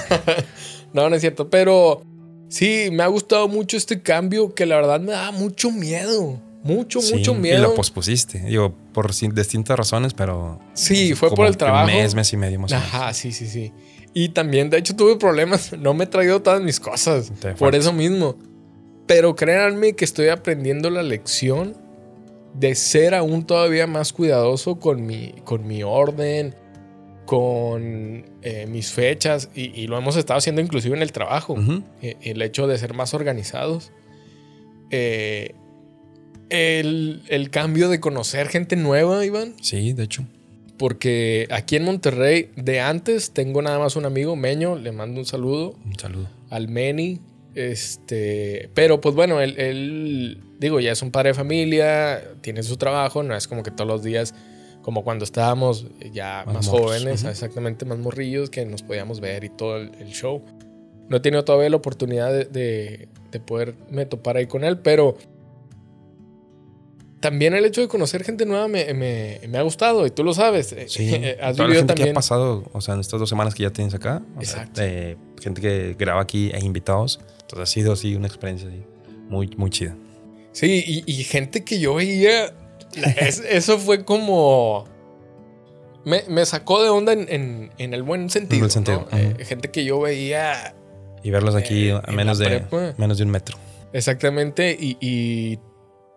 no, 0.93 1.07
no 1.11 1.15
es 1.15 1.21
cierto. 1.21 1.47
Pero 1.47 2.01
sí, 2.49 2.89
me 2.91 3.03
ha 3.03 3.07
gustado 3.07 3.47
mucho 3.47 3.77
este 3.77 4.01
cambio 4.01 4.55
que 4.55 4.65
la 4.65 4.77
verdad 4.77 4.99
me 4.99 5.11
da 5.11 5.31
mucho 5.31 5.69
miedo. 5.69 6.41
Mucho, 6.65 6.99
Sí, 6.99 7.13
mucho 7.13 7.33
Y 7.35 7.37
miedo. 7.37 7.61
lo 7.61 7.75
pospusiste. 7.75 8.39
Digo, 8.39 8.73
por 8.91 9.13
distintas 9.13 9.77
razones, 9.77 10.13
pero. 10.15 10.59
Sí, 10.73 11.13
fue 11.13 11.29
por 11.29 11.45
el 11.47 11.55
trabajo. 11.57 11.87
Un 11.87 11.93
mes, 11.95 12.15
mes 12.15 12.33
y 12.33 12.37
medio 12.37 12.59
más. 12.59 12.73
Ajá, 12.73 13.13
sí, 13.13 13.31
sí, 13.31 13.45
sí. 13.47 13.71
Y 14.13 14.29
también, 14.29 14.69
de 14.71 14.79
hecho, 14.79 14.95
tuve 14.95 15.15
problemas. 15.17 15.71
No 15.77 15.93
me 15.93 16.05
he 16.05 16.07
traído 16.07 16.41
todas 16.41 16.61
mis 16.61 16.79
cosas. 16.79 17.31
Te 17.39 17.49
por 17.49 17.57
falta. 17.57 17.77
eso 17.77 17.93
mismo. 17.93 18.35
Pero 19.05 19.35
créanme 19.35 19.93
que 19.93 20.03
estoy 20.05 20.29
aprendiendo 20.29 20.89
la 20.89 21.03
lección 21.03 21.77
de 22.55 22.73
ser 22.73 23.13
aún 23.13 23.45
todavía 23.45 23.85
más 23.85 24.11
cuidadoso 24.11 24.79
con 24.79 25.05
mi, 25.05 25.35
con 25.43 25.67
mi 25.67 25.83
orden, 25.83 26.55
con 27.27 28.25
eh, 28.41 28.65
mis 28.67 28.91
fechas. 28.91 29.49
Y, 29.53 29.65
y 29.79 29.85
lo 29.85 29.97
hemos 29.99 30.15
estado 30.15 30.39
haciendo 30.39 30.61
inclusive 30.61 30.95
en 30.95 31.03
el 31.03 31.11
trabajo. 31.11 31.53
Ujú. 31.53 31.83
Eh, 32.01 32.17
el 32.21 32.41
hecho 32.41 32.65
de 32.65 32.77
ser 32.79 32.95
más 32.95 33.13
organizados. 33.13 33.91
Eh, 34.89 35.53
el, 36.49 37.23
el 37.27 37.49
cambio 37.49 37.89
de 37.89 37.99
conocer 37.99 38.47
gente 38.47 38.75
nueva, 38.75 39.25
Iván. 39.25 39.55
Sí, 39.61 39.93
de 39.93 40.03
hecho. 40.03 40.25
Porque 40.77 41.47
aquí 41.51 41.77
en 41.77 41.85
Monterrey, 41.85 42.51
de 42.55 42.81
antes, 42.81 43.31
tengo 43.31 43.61
nada 43.61 43.79
más 43.79 43.95
un 43.95 44.05
amigo, 44.05 44.35
Meño, 44.35 44.75
le 44.75 44.91
mando 44.91 45.19
un 45.19 45.25
saludo. 45.25 45.75
Un 45.85 45.97
saludo. 45.97 46.27
Al 46.49 46.67
Meni. 46.67 47.21
Este. 47.55 48.69
Pero 48.73 48.99
pues 48.99 49.15
bueno, 49.15 49.39
él, 49.39 49.57
él, 49.57 50.41
digo, 50.59 50.81
ya 50.81 50.91
es 50.91 51.01
un 51.01 51.11
padre 51.11 51.29
de 51.29 51.33
familia, 51.35 52.21
tiene 52.41 52.61
su 52.63 52.75
trabajo, 52.75 53.23
no 53.23 53.35
es 53.35 53.47
como 53.47 53.63
que 53.63 53.71
todos 53.71 53.87
los 53.87 54.03
días, 54.03 54.35
como 54.81 55.05
cuando 55.05 55.23
estábamos 55.23 55.87
ya 56.11 56.43
Más 56.45 56.67
jóvenes, 56.67 57.23
exactamente 57.23 57.85
más 57.85 57.97
morrillos, 57.97 58.49
que 58.49 58.65
nos 58.65 58.83
podíamos 58.83 59.21
ver 59.21 59.45
y 59.45 59.49
todo 59.49 59.77
el, 59.77 59.91
el 60.01 60.09
show. 60.09 60.43
No 61.07 61.17
he 61.17 61.19
tenido 61.21 61.45
todavía 61.45 61.69
la 61.69 61.77
oportunidad 61.77 62.33
de, 62.33 62.45
de, 62.45 63.07
de 63.31 63.39
poderme 63.39 64.05
topar 64.05 64.35
ahí 64.35 64.47
con 64.47 64.65
él, 64.65 64.79
pero 64.79 65.15
también 67.25 67.55
el 67.55 67.65
hecho 67.65 67.81
de 67.81 67.87
conocer 67.87 68.23
gente 68.23 68.45
nueva 68.45 68.67
me, 68.67 68.93
me- 68.93 69.39
me 69.49 69.57
ha 69.57 69.61
gustado 69.63 70.05
y 70.05 70.11
tú 70.11 70.23
lo 70.23 70.33
sabes. 70.33 70.71
Eh, 70.73 70.85
Sí. 70.87 71.09
Has 71.41 71.55
Toda 71.55 71.67
la 71.67 71.73
vivido 71.73 71.79
gente 71.79 71.79
que 71.79 71.81
ha 71.81 71.85
también. 71.95 72.13
pasado, 72.13 72.63
o 72.71 72.81
sea, 72.81 72.93
en 72.93 72.99
estas 73.01 73.19
dos 73.19 73.27
semanas 73.29 73.55
que 73.55 73.63
ya 73.63 73.71
tienes 73.71 73.93
acá. 73.95 74.21
o 74.37 74.41
sea, 74.43 74.61
Exacto. 74.61 74.81
eh, 74.83 75.17
gente 75.41 75.61
que 75.61 75.95
graba 75.97 76.21
aquí 76.21 76.51
e 76.53 76.59
invitados. 76.63 77.19
Entonces 77.41 77.59
ha 77.59 77.65
sido 77.65 77.93
así 77.93 78.15
una 78.15 78.27
experiencia 78.27 78.67
así, 78.69 78.83
muy, 79.29 79.47
muy 79.57 79.69
chida. 79.71 79.95
Sí, 80.51 80.83
y, 80.85 81.03
y 81.11 81.23
gente 81.23 81.63
que 81.63 81.79
yo 81.79 81.95
veía. 81.95 82.53
es- 83.17 83.39
eso 83.49 83.79
fue 83.79 84.05
como. 84.05 84.85
Me, 86.05 86.23
me 86.27 86.45
sacó 86.45 86.83
de 86.83 86.89
onda 86.89 87.13
en, 87.13 87.25
en- 87.29 87.71
en 87.79 87.93
el 87.95 88.03
buen 88.03 88.29
sentido. 88.29 88.59
buen 88.59 88.71
sentido, 88.71 88.99
¿no? 89.01 89.07
ajá. 89.07 89.19
Eh, 89.39 89.45
gente 89.45 89.71
que 89.71 89.83
yo 89.83 89.99
veía 89.99 90.75
Y 91.23 91.31
verlos 91.31 91.55
aquí 91.55 91.89
Eh, 91.89 91.93
a 91.93 92.03
en 92.07 92.15
menos 92.15 92.37
la 92.39 92.49
de, 92.49 92.93
menos 92.99 93.17
de 93.17 93.23
un 93.23 93.31
metro. 93.31 93.57
exactamente 93.91 94.77
y, 94.79 94.97
y, 95.01 95.57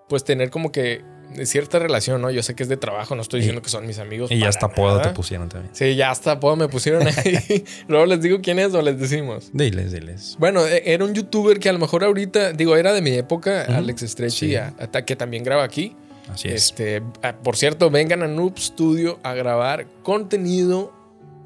pues 0.09 0.25
tener 0.25 0.51
como 0.51 0.73
que 0.73 1.03
cierta 1.45 1.79
relación, 1.79 2.23
¿no? 2.23 2.31
Yo 2.31 2.43
sé 2.43 2.55
que 2.55 2.63
es 2.63 2.71
de 2.71 2.79
trabajo, 2.79 3.15
no 3.15 3.21
estoy 3.21 3.39
Y- 3.39 3.43
diciendo 3.43 3.61
que 3.61 3.69
son 3.69 3.87
mis 3.87 3.99
amigos. 3.99 4.31
Y 4.31 4.39
ya 4.39 4.49
hasta 4.49 4.67
apodo 4.67 5.01
te 5.03 5.11
pusieron 5.11 5.49
también. 5.51 5.75
Sí, 5.75 5.95
ya 5.95 6.11
hasta 6.11 6.33
apodo 6.33 6.57
me 6.57 6.69
pusieron 6.69 7.07
ahí. 7.07 7.65
Luego 7.89 8.07
les 8.07 8.23
digo 8.23 8.39
quién 8.43 8.59
es 8.59 8.73
o 8.73 8.81
les 8.81 8.99
decimos. 8.99 9.51
Diles, 9.53 9.93
diles. 9.93 10.37
Bueno, 10.39 10.67
e- 10.67 10.83
era 10.87 11.05
un 11.05 11.15
youtuber 11.15 11.59
que 11.61 11.69
a 11.69 11.73
lo 11.75 11.79
mejor 11.79 12.03
ahorita, 12.03 12.53
digo, 12.53 12.77
era 12.77 12.93
de 12.95 13.03
mi 13.03 13.11
época. 13.11 13.65
Alex 13.65 14.01
Stretchy, 14.03 14.55
Sí. 14.57 15.05
que 15.05 15.17
también 15.17 15.45
graba 15.45 15.65
aquí. 15.65 15.95
Así 16.31 16.49
es. 16.49 16.55
Este, 16.67 17.03
por 17.43 17.57
cierto, 17.57 17.91
vengan 17.91 18.23
a 18.23 18.27
Noob 18.27 18.59
Studio 18.59 19.19
a 19.23 19.35
grabar 19.35 19.87
contenido 20.03 20.93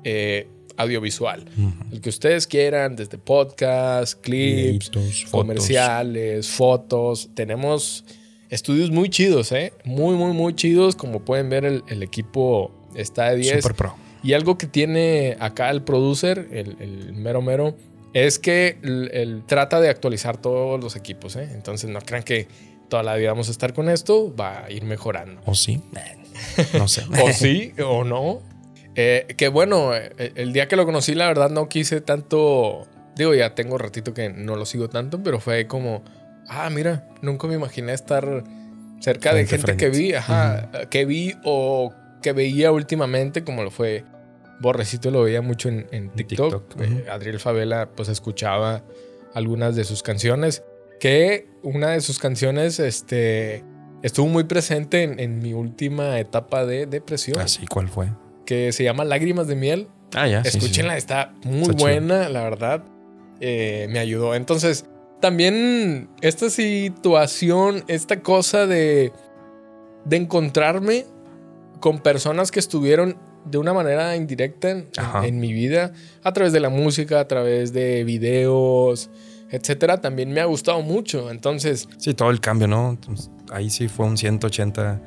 eh, 0.05 0.49
audiovisual. 0.77 1.45
El 1.93 2.01
que 2.01 2.09
ustedes 2.09 2.47
quieran, 2.47 2.97
desde 2.97 3.19
podcast, 3.19 4.21
clips, 4.21 4.87
fotos. 4.91 5.25
comerciales, 5.31 6.49
fotos. 6.49 7.31
Tenemos 7.35 8.05
estudios 8.53 8.91
muy 8.91 9.09
chidos, 9.09 9.51
¿eh? 9.51 9.73
Muy, 9.85 10.15
muy, 10.15 10.33
muy 10.33 10.55
chidos. 10.55 10.95
Como 10.95 11.21
pueden 11.21 11.49
ver, 11.49 11.65
el, 11.65 11.83
el 11.89 12.03
equipo 12.03 12.71
está 12.95 13.31
de 13.31 13.39
10. 13.39 13.63
Super 13.63 13.75
pro. 13.75 13.97
Y 14.23 14.35
algo 14.35 14.57
que 14.57 14.67
tiene 14.67 15.37
acá 15.41 15.71
el 15.71 15.83
producer, 15.83 16.49
el, 16.53 16.77
el 16.79 17.13
mero 17.15 17.43
mero, 17.43 17.75
es 18.13 18.39
que 18.39 18.79
él, 18.83 19.11
él 19.13 19.43
trata 19.47 19.81
de 19.81 19.89
actualizar 19.89 20.37
todos 20.37 20.81
los 20.81 20.95
equipos. 20.97 21.35
¿eh? 21.37 21.49
Entonces 21.55 21.91
no 21.91 22.01
crean 22.01 22.23
que 22.23 22.47
toda 22.89 23.03
la 23.03 23.17
vida 23.17 23.31
vamos 23.31 23.49
a 23.49 23.53
estar 23.53 23.73
con 23.73 23.89
esto, 23.89 24.35
va 24.37 24.65
a 24.65 24.71
ir 24.71 24.85
mejorando. 24.85 25.41
¿O 25.47 25.55
sí? 25.55 25.81
No 26.75 26.89
sé. 26.89 27.05
O 27.23 27.33
sí 27.33 27.73
o 27.83 28.05
no. 28.05 28.41
Eh, 28.95 29.35
que 29.37 29.49
bueno, 29.49 29.95
eh, 29.95 30.33
el 30.35 30.53
día 30.53 30.69
que 30.69 30.77
lo 30.77 30.85
conocí, 30.85 31.15
la 31.15 31.27
verdad 31.27 31.51
no 31.51 31.69
quise 31.69 32.01
tanto. 32.01 32.87
Digo, 33.17 33.35
ya 33.35 33.55
tengo 33.55 33.79
ratito 33.79 34.13
que 34.13 34.29
no 34.29 34.57
lo 34.57 34.67
sigo 34.67 34.89
tanto, 34.89 35.23
pero 35.23 35.41
fue 35.41 35.67
como, 35.67 36.03
ah, 36.49 36.69
mira, 36.71 37.09
nunca 37.23 37.47
me 37.47 37.55
imaginé 37.55 37.93
estar 37.93 38.45
cerca 39.01 39.35
de 39.35 39.47
Frente 39.47 39.55
a 39.55 39.59
gente 39.59 39.77
que 39.77 39.91
frente. 39.91 39.99
vi, 39.99 40.15
ajá, 40.15 40.71
que 40.91 41.05
vi 41.05 41.35
o 41.45 41.93
que 42.23 42.33
veía 42.33 42.71
últimamente, 42.73 43.43
como 43.45 43.63
lo 43.65 43.71
fue 43.71 44.05
Borrecito, 44.61 45.11
lo 45.11 45.23
veía 45.25 45.43
mucho 45.43 45.69
en, 45.69 45.87
en 45.91 46.11
TikTok. 46.11 46.69
TikTok, 46.69 46.81
Eh, 46.83 47.07
Adriel 47.11 47.41
Favela, 47.41 47.91
pues 47.97 48.09
escuchaba 48.09 48.85
algunas 49.35 49.75
de 49.75 49.83
sus 49.85 50.03
canciones, 50.05 50.63
que 51.01 51.49
una 51.63 51.91
de 51.91 52.01
sus 52.01 52.19
canciones, 52.19 52.79
este. 52.79 53.65
Estuvo 54.03 54.27
muy 54.27 54.45
presente 54.45 55.05
en, 55.05 55.21
en 55.21 55.39
mi 55.39 55.53
última 55.53 56.19
etapa 56.19 56.67
de 56.67 56.87
depresión, 56.87 57.41
Así, 57.41 57.67
¿cuál 57.69 57.89
fue? 57.89 58.09
que 58.47 58.73
se 58.73 58.83
llama 58.85 59.05
Lágrimas 59.05 59.47
de 59.47 59.55
Miel. 59.55 59.89
Ah, 60.15 60.27
ya. 60.27 60.43
sí, 60.45 60.51
sí, 60.51 60.59
sí. 60.59 60.65
Escúchenla, 60.67 60.97
está 60.97 61.33
muy 61.45 61.63
Está 61.63 61.73
chido. 61.75 61.85
buena, 61.85 62.29
la 62.29 62.43
verdad. 62.43 62.85
Eh, 63.41 63.87
me 63.91 63.99
ayudó. 64.01 64.35
Entonces, 64.35 64.87
también 65.23 66.09
esta 66.21 66.51
situación, 66.51 67.85
esta 67.87 68.21
cosa 68.21 68.67
de, 68.67 69.13
de 70.05 70.17
encontrarme 70.17 71.07
con 71.81 72.01
personas 72.01 72.51
que 72.51 72.59
estuvieron 72.61 73.17
de 73.45 73.59
una 73.59 73.73
manera 73.73 74.15
indirecta 74.17 74.71
en, 75.23 75.41
mi 75.41 75.53
vida, 75.53 75.93
a 76.23 76.33
través 76.33 76.53
de 76.53 76.59
la 76.61 76.69
música, 76.69 77.21
a 77.21 77.29
través 77.29 77.73
de 77.73 78.05
videos, 78.05 79.11
etcétera, 79.51 80.01
también 80.01 80.33
me 80.33 80.41
ha 80.41 80.45
gustado 80.45 80.83
mucho. 80.83 81.31
Entonces, 81.31 81.89
Sí, 81.99 82.15
todo 82.15 82.31
el 82.31 82.41
cambio, 82.41 82.67
¿no? 82.67 82.99
Ahí 83.53 83.71
sí 83.71 83.87
fue 83.89 84.07
un 84.07 84.17
180 84.17 85.01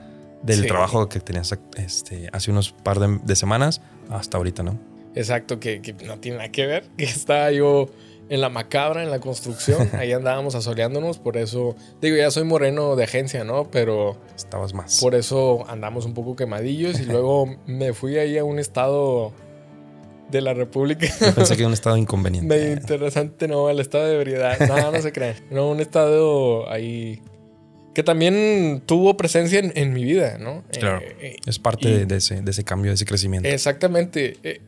del 0.44 0.62
Sí. 0.62 0.68
trabajo 0.68 1.10
que 1.10 1.20
tenías 1.20 1.54
este, 1.78 2.30
hace 2.32 2.52
unos 2.52 2.72
par 2.72 3.00
de, 3.00 3.20
de 3.24 3.36
semanas 3.36 3.82
hasta 4.10 4.38
ahorita, 4.38 4.64
¿no? 4.64 4.80
exacto, 5.16 5.62
que, 5.62 5.82
que 5.82 5.94
no 6.06 6.20
tiene 6.20 6.40
nada 6.40 6.52
que 6.52 6.66
ver, 6.66 6.84
que 6.98 7.06
estaba 7.06 7.50
yo 7.52 7.90
en 8.30 8.42
la 8.42 8.50
macabra, 8.50 9.04
en 9.04 9.12
la 9.12 9.20
construcción, 9.20 9.90
ahí 10.00 10.12
andábamos 10.12 10.56
asoleándonos, 10.56 11.20
por 11.20 11.38
eso, 11.38 11.76
digo, 12.02 12.16
ya 12.18 12.32
soy 12.32 12.44
moreno 12.44 12.96
de 12.96 13.04
agencia, 13.04 13.44
¿no? 13.44 13.70
Pero 13.70 14.18
Estabas 14.36 14.74
más. 14.74 15.00
por 15.00 15.14
eso 15.16 15.64
andamos 15.70 16.06
un 16.06 16.14
poco 16.14 16.36
quemadillos 16.36 17.00
y 17.00 17.06
luego 17.06 17.56
me 17.68 17.94
fui 17.94 18.18
ahí 18.18 18.38
a 18.38 18.44
un 18.44 18.58
estado 18.60 19.32
de 20.32 20.42
la 20.42 20.54
República. 20.56 21.06
Yo 21.22 21.36
pensé 21.36 21.56
que 21.56 21.62
era 21.62 21.68
un 21.68 21.74
estado 21.82 21.98
inconveniente. 21.98 22.48
Medio 22.48 22.74
interesante, 22.74 23.48
no, 23.48 23.70
el 23.70 23.80
estado 23.80 24.06
de 24.08 24.16
ebriedad. 24.16 24.58
No, 24.68 24.92
no 24.92 25.02
se 25.02 25.12
cree. 25.12 25.36
No, 25.52 25.70
un 25.70 25.80
estado 25.80 26.68
ahí 26.72 27.22
que 27.94 28.02
también 28.04 28.82
tuvo 28.86 29.16
presencia 29.16 29.60
en, 29.60 29.72
en 29.76 29.94
mi 29.94 30.04
vida, 30.04 30.38
¿no? 30.40 30.64
Claro. 30.78 31.00
Eh, 31.00 31.16
eh, 31.22 31.36
Es 31.46 31.60
parte 31.60 31.88
Y- 31.88 31.94
de, 31.94 32.06
de 32.08 32.18
ese, 32.18 32.42
de 32.42 32.52
ese 32.52 32.64
cambio, 32.64 32.90
de 32.92 32.96
ese 32.96 33.06
crecimiento. 33.06 33.48
exactamente. 33.48 34.36
Eh, 34.44 34.62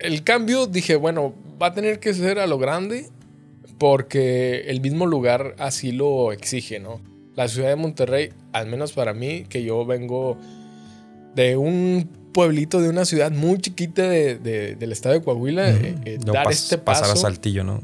El 0.00 0.22
cambio, 0.24 0.66
dije, 0.66 0.96
bueno, 0.96 1.34
va 1.60 1.68
a 1.68 1.74
tener 1.74 2.00
que 2.00 2.14
ser 2.14 2.38
a 2.38 2.46
lo 2.46 2.58
grande 2.58 3.08
porque 3.78 4.62
el 4.68 4.80
mismo 4.80 5.06
lugar 5.06 5.54
así 5.58 5.92
lo 5.92 6.32
exige, 6.32 6.80
¿no? 6.80 7.00
La 7.36 7.48
ciudad 7.48 7.68
de 7.68 7.76
Monterrey, 7.76 8.30
al 8.52 8.66
menos 8.66 8.92
para 8.92 9.14
mí, 9.14 9.44
que 9.48 9.62
yo 9.62 9.86
vengo 9.86 10.36
de 11.34 11.56
un 11.56 12.08
pueblito, 12.32 12.80
de 12.80 12.88
una 12.88 13.04
ciudad 13.04 13.30
muy 13.32 13.58
chiquita 13.58 14.02
de- 14.02 14.36
de- 14.36 14.74
del 14.76 14.92
estado 14.92 15.14
de 15.14 15.22
Coahuila, 15.22 15.70
eh, 15.70 15.94
eh, 16.04 16.18
No 16.24 16.32
dar 16.32 16.46
pas- 16.46 16.50
este 16.52 16.78
paso. 16.78 17.00
Pasar 17.02 17.16
a 17.16 17.20
Saltillo, 17.20 17.64
¿no? 17.64 17.80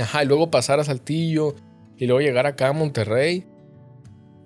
Ajá, 0.00 0.22
y 0.22 0.26
luego 0.26 0.50
pasar 0.50 0.80
a 0.80 0.84
Saltillo 0.84 1.54
y 1.98 2.06
luego 2.06 2.20
llegar 2.20 2.46
acá 2.46 2.68
a 2.68 2.72
Monterrey 2.72 3.44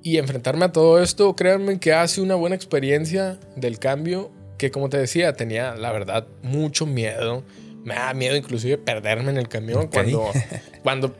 y 0.02 0.16
enfrentarme 0.18 0.64
a 0.66 0.72
todo 0.72 1.02
esto, 1.02 1.34
créanme 1.36 1.78
que 1.78 1.92
hace 1.92 2.20
una 2.20 2.34
buena 2.34 2.56
experiencia 2.56 3.38
del 3.56 3.78
cambio 3.78 4.30
que 4.58 4.70
como 4.70 4.88
te 4.88 4.98
decía, 4.98 5.32
tenía 5.34 5.74
la 5.76 5.92
verdad 5.92 6.26
mucho 6.42 6.86
miedo. 6.86 7.42
Me 7.84 7.94
da 7.94 8.14
miedo 8.14 8.34
inclusive 8.36 8.78
perderme 8.78 9.30
en 9.30 9.36
el 9.36 9.48
camión 9.48 9.82
Ok. 9.82 9.92
cuando, 9.92 10.30
cuando, 10.82 11.14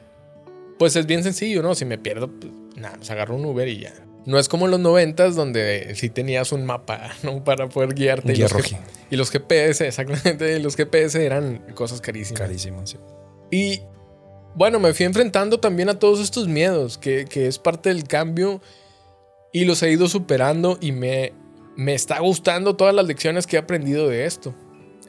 pues 0.78 0.96
es 0.96 1.06
bien 1.06 1.22
sencillo, 1.22 1.62
¿no? 1.62 1.74
Si 1.74 1.84
me 1.84 1.98
pierdo, 1.98 2.28
pues 2.30 2.52
nada, 2.76 2.96
pues 2.96 3.10
agarro 3.10 3.36
un 3.36 3.44
Uber 3.44 3.68
y 3.68 3.80
ya. 3.80 3.92
No 4.26 4.38
es 4.38 4.48
como 4.48 4.64
en 4.64 4.70
los 4.70 4.80
noventas 4.80 5.36
donde 5.36 5.94
sí 5.96 6.08
tenías 6.08 6.50
un 6.52 6.64
mapa, 6.64 7.10
¿no? 7.22 7.44
Para 7.44 7.68
poder 7.68 7.94
guiarte. 7.94 8.32
y 8.32 8.36
los, 8.36 8.52
G- 8.54 8.78
y 9.10 9.16
los 9.16 9.30
GPS, 9.30 9.86
exactamente, 9.86 10.58
los 10.60 10.76
GPS 10.76 11.22
eran 11.24 11.58
cosas 11.74 12.00
carísimas. 12.00 12.40
Carísimo, 12.40 12.86
sí. 12.86 12.96
Y 13.50 13.82
bueno, 14.54 14.80
me 14.80 14.94
fui 14.94 15.04
enfrentando 15.04 15.60
también 15.60 15.90
a 15.90 15.98
todos 15.98 16.20
estos 16.20 16.48
miedos, 16.48 16.96
que, 16.96 17.26
que 17.26 17.46
es 17.46 17.58
parte 17.58 17.90
del 17.90 18.04
cambio, 18.04 18.62
y 19.52 19.66
los 19.66 19.82
he 19.82 19.90
ido 19.90 20.08
superando 20.08 20.78
y 20.80 20.92
me, 20.92 21.32
me 21.76 21.94
está 21.94 22.20
gustando 22.20 22.76
todas 22.76 22.94
las 22.94 23.06
lecciones 23.06 23.46
que 23.46 23.56
he 23.56 23.58
aprendido 23.58 24.08
de 24.08 24.24
esto. 24.26 24.54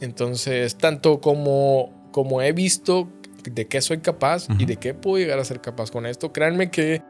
Entonces, 0.01 0.75
tanto 0.75 1.21
como, 1.21 2.09
como 2.11 2.41
he 2.41 2.51
visto 2.51 3.07
de 3.43 3.67
qué 3.67 3.81
soy 3.81 3.99
capaz 3.99 4.47
y 4.57 4.65
de 4.65 4.77
qué 4.77 4.93
puedo 4.93 5.17
llegar 5.17 5.39
a 5.39 5.45
ser 5.45 5.61
capaz 5.61 5.91
con 5.91 6.05
esto, 6.05 6.33
créanme 6.33 6.71
que 6.71 7.01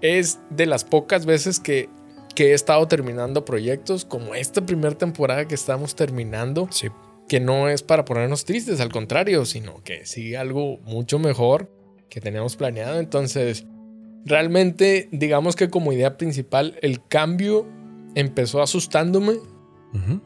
es 0.00 0.40
de 0.50 0.66
las 0.66 0.84
pocas 0.84 1.26
veces 1.26 1.60
que, 1.60 1.88
que 2.34 2.50
he 2.50 2.54
estado 2.54 2.86
terminando 2.88 3.44
proyectos, 3.44 4.04
como 4.04 4.34
esta 4.34 4.64
primera 4.64 4.96
temporada 4.96 5.46
que 5.46 5.54
estamos 5.54 5.94
terminando, 5.94 6.68
Sí. 6.70 6.88
que 7.28 7.40
no 7.40 7.68
es 7.68 7.82
para 7.82 8.04
ponernos 8.04 8.44
tristes, 8.44 8.80
al 8.80 8.90
contrario, 8.92 9.44
sino 9.44 9.82
que 9.84 10.06
sigue 10.06 10.36
algo 10.36 10.78
mucho 10.84 11.18
mejor 11.18 11.70
que 12.08 12.20
tenemos 12.20 12.56
planeado. 12.56 12.98
Entonces, 12.98 13.66
realmente, 14.24 15.08
digamos 15.12 15.56
que 15.56 15.68
como 15.70 15.92
idea 15.92 16.16
principal, 16.16 16.78
el 16.82 17.06
cambio 17.06 17.66
empezó 18.16 18.60
asustándome, 18.62 19.34
Ujú. 19.94 20.20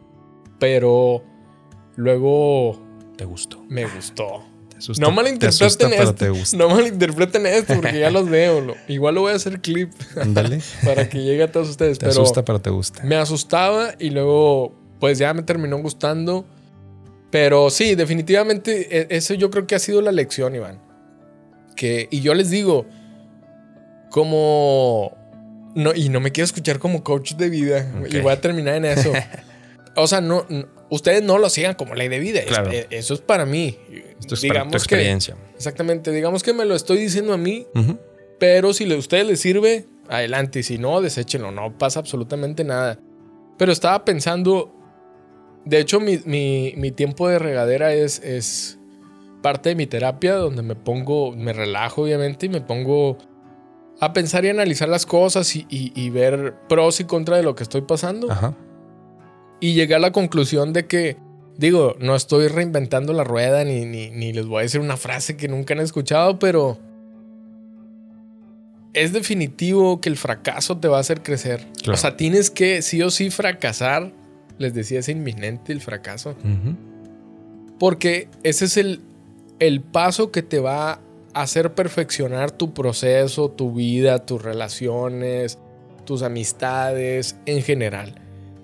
pero 0.59 1.23
luego 1.97 2.81
Te 3.17 3.27
gustó. 3.27 3.63
me 3.69 3.85
gustó. 3.87 4.45
Asusta, 4.79 5.03
No 5.03 5.09
te 5.11 5.15
malinterpreten 5.15 5.93
esto. 5.93 6.57
No 6.57 6.71
malinterpreten 6.71 7.45
esto 7.45 7.75
porque 7.75 8.01
ya 8.01 8.11
los 8.11 8.31
veo. 8.31 8.63
lo- 8.63 8.75
igual 8.89 9.15
lo 9.17 9.21
voy 9.21 9.33
a 9.33 9.37
hacer 9.37 9.61
clip 9.61 9.93
Ándale. 10.17 10.61
para 10.87 11.07
que 11.11 11.23
llegue 11.23 11.43
a 11.43 11.53
todos 11.53 11.69
ustedes. 11.69 11.99
Te 11.99 12.07
pero 12.07 12.23
asusta, 12.23 12.47
pero 12.47 12.63
te 12.63 12.71
gusta. 12.71 13.03
me 13.05 13.17
asustaba 13.17 13.91
y 13.99 14.09
luego 14.09 14.73
pues 14.99 15.19
ya 15.19 15.35
me 15.35 15.43
terminó 15.43 15.77
gustando. 15.83 16.47
Pero 17.31 17.69
sí, 17.71 17.95
definitivamente 17.95 18.97
e- 19.01 19.07
eso 19.17 19.35
yo 19.35 19.51
creo 19.51 19.67
que 19.67 19.75
ha 19.75 19.79
sido 19.79 20.01
la 20.01 20.13
lección, 20.13 20.55
Iván. 20.55 20.81
Que, 21.77 22.09
y 22.11 22.23
yo 22.23 22.33
les 22.35 22.49
digo, 22.51 22.87
como... 24.11 25.17
No, 25.75 25.95
y 25.95 26.09
no 26.09 26.21
me 26.21 26.33
quiero 26.33 26.45
escuchar 26.47 26.79
como 26.79 27.05
coach 27.05 27.35
de 27.35 27.49
vida. 27.49 27.93
Ok. 28.01 28.13
Y 28.15 28.21
voy 28.21 28.33
a 28.33 28.41
terminar 28.41 28.75
en 28.77 28.85
eso. 28.87 29.13
o 29.97 30.07
sea, 30.07 30.21
no, 30.21 30.45
no- 30.49 30.67
ustedes 30.91 31.23
no 31.23 31.39
lo 31.39 31.49
sigan 31.49 31.75
como 31.75 31.95
ley 31.95 32.09
de 32.09 32.19
vida. 32.19 32.41
Claro. 32.47 32.71
eh, 32.73 32.87
eso 32.91 33.15
es 33.15 33.21
para 33.21 33.47
mí. 33.47 33.79
Esto 34.19 34.35
es 34.35 34.45
para 34.47 34.65
tu 34.65 34.71
que... 34.71 34.77
experiencia. 34.77 35.37
Exactamente. 35.57 36.11
Digamos 36.13 36.43
que 36.43 36.53
me 36.53 36.65
lo 36.65 36.75
estoy 36.75 36.99
diciendo 36.99 37.33
a 37.33 37.37
mí, 37.39 37.67
pero 38.39 38.73
si 38.75 38.91
a 38.93 38.97
ustedes 38.97 39.27
les 39.27 39.41
sirve, 39.41 39.87
adelante. 40.09 40.59
Y 40.61 40.63
si 40.63 40.79
no, 40.79 41.01
deséchenlo. 41.01 41.53
No 41.53 41.77
pasa 41.79 42.01
absolutamente 42.01 42.65
nada. 42.65 42.99
Pero 43.59 43.71
estaba 43.73 44.05
pensando. 44.05 44.75
De 45.65 45.79
hecho, 45.79 46.01
mi, 46.01 46.19
mi- 46.25 46.73
mi 46.77 46.91
tiempo 46.91 47.29
de 47.29 47.39
regadera 47.39 47.93
es, 47.93 48.19
es 48.25 48.79
parte 49.43 49.69
de 49.71 49.75
mi 49.75 49.87
terapia, 49.87 50.35
donde 50.35 50.63
me 50.63 50.75
pongo, 50.75 51.33
me 51.37 51.53
relajo, 51.53 52.03
obviamente, 52.03 52.47
y 52.47 52.49
me 52.49 52.61
pongo 52.63 53.19
a 54.01 54.13
pensar 54.13 54.45
y 54.45 54.49
analizar 54.49 54.89
las 54.89 55.05
cosas 55.07 55.55
y, 55.55 55.67
y- 55.69 55.93
y 55.95 56.11
ver 56.11 56.55
pros 56.69 57.01
y 57.01 57.05
contras 57.05 57.39
de 57.39 57.45
lo 57.45 57.55
que 57.55 57.63
estoy 57.63 57.83
pasando. 57.83 58.31
Ajá. 58.33 58.55
Y 59.61 59.75
llegué 59.75 59.95
a 59.95 59.99
la 59.99 60.11
conclusión 60.11 60.73
de 60.73 60.87
que, 60.87 61.19
digo, 61.59 61.95
no 62.01 62.17
estoy 62.17 62.49
reinventando 62.49 63.13
la 63.13 63.25
rueda 63.25 63.63
ni, 63.65 63.85
ni, 63.85 64.11
ni 64.11 64.33
les 64.33 64.47
voy 64.47 64.61
a 64.61 64.63
decir 64.63 64.81
una 64.81 64.97
frase 64.97 65.37
que 65.37 65.49
nunca 65.49 65.75
han 65.75 65.81
escuchado, 65.81 66.39
pero 66.39 66.79
es 68.93 69.13
definitivo 69.13 70.01
que 70.01 70.09
el 70.09 70.17
fracaso 70.17 70.79
te 70.79 70.89
va 70.89 70.97
a 70.97 71.01
hacer 71.01 71.23
crecer. 71.23 71.67
Claro. 71.83 71.93
O 71.95 71.97
sea, 71.97 72.17
tienes 72.17 72.51
que 72.51 72.83
sí 72.83 73.03
o 73.03 73.11
sí 73.11 73.31
fracasar. 73.31 74.13
Les 74.59 74.75
decía, 74.75 74.99
es 74.99 75.09
inminente 75.09 75.73
el 75.73 75.81
fracaso. 75.81 76.35
Porque 77.79 78.29
ese 78.43 78.65
es 78.67 78.77
el, 78.77 79.01
el 79.59 79.81
paso 79.81 80.31
que 80.33 80.43
te 80.43 80.59
va 80.59 80.93
a 80.93 81.01
hacer 81.35 81.75
perfeccionar 81.75 82.51
tu 82.51 82.75
proceso, 82.75 83.51
tu 83.51 83.73
vida, 83.73 84.25
tus 84.25 84.43
relaciones, 84.43 85.59
tus 86.05 86.23
amistades 86.23 87.37
en 87.47 87.63
general. 87.63 88.15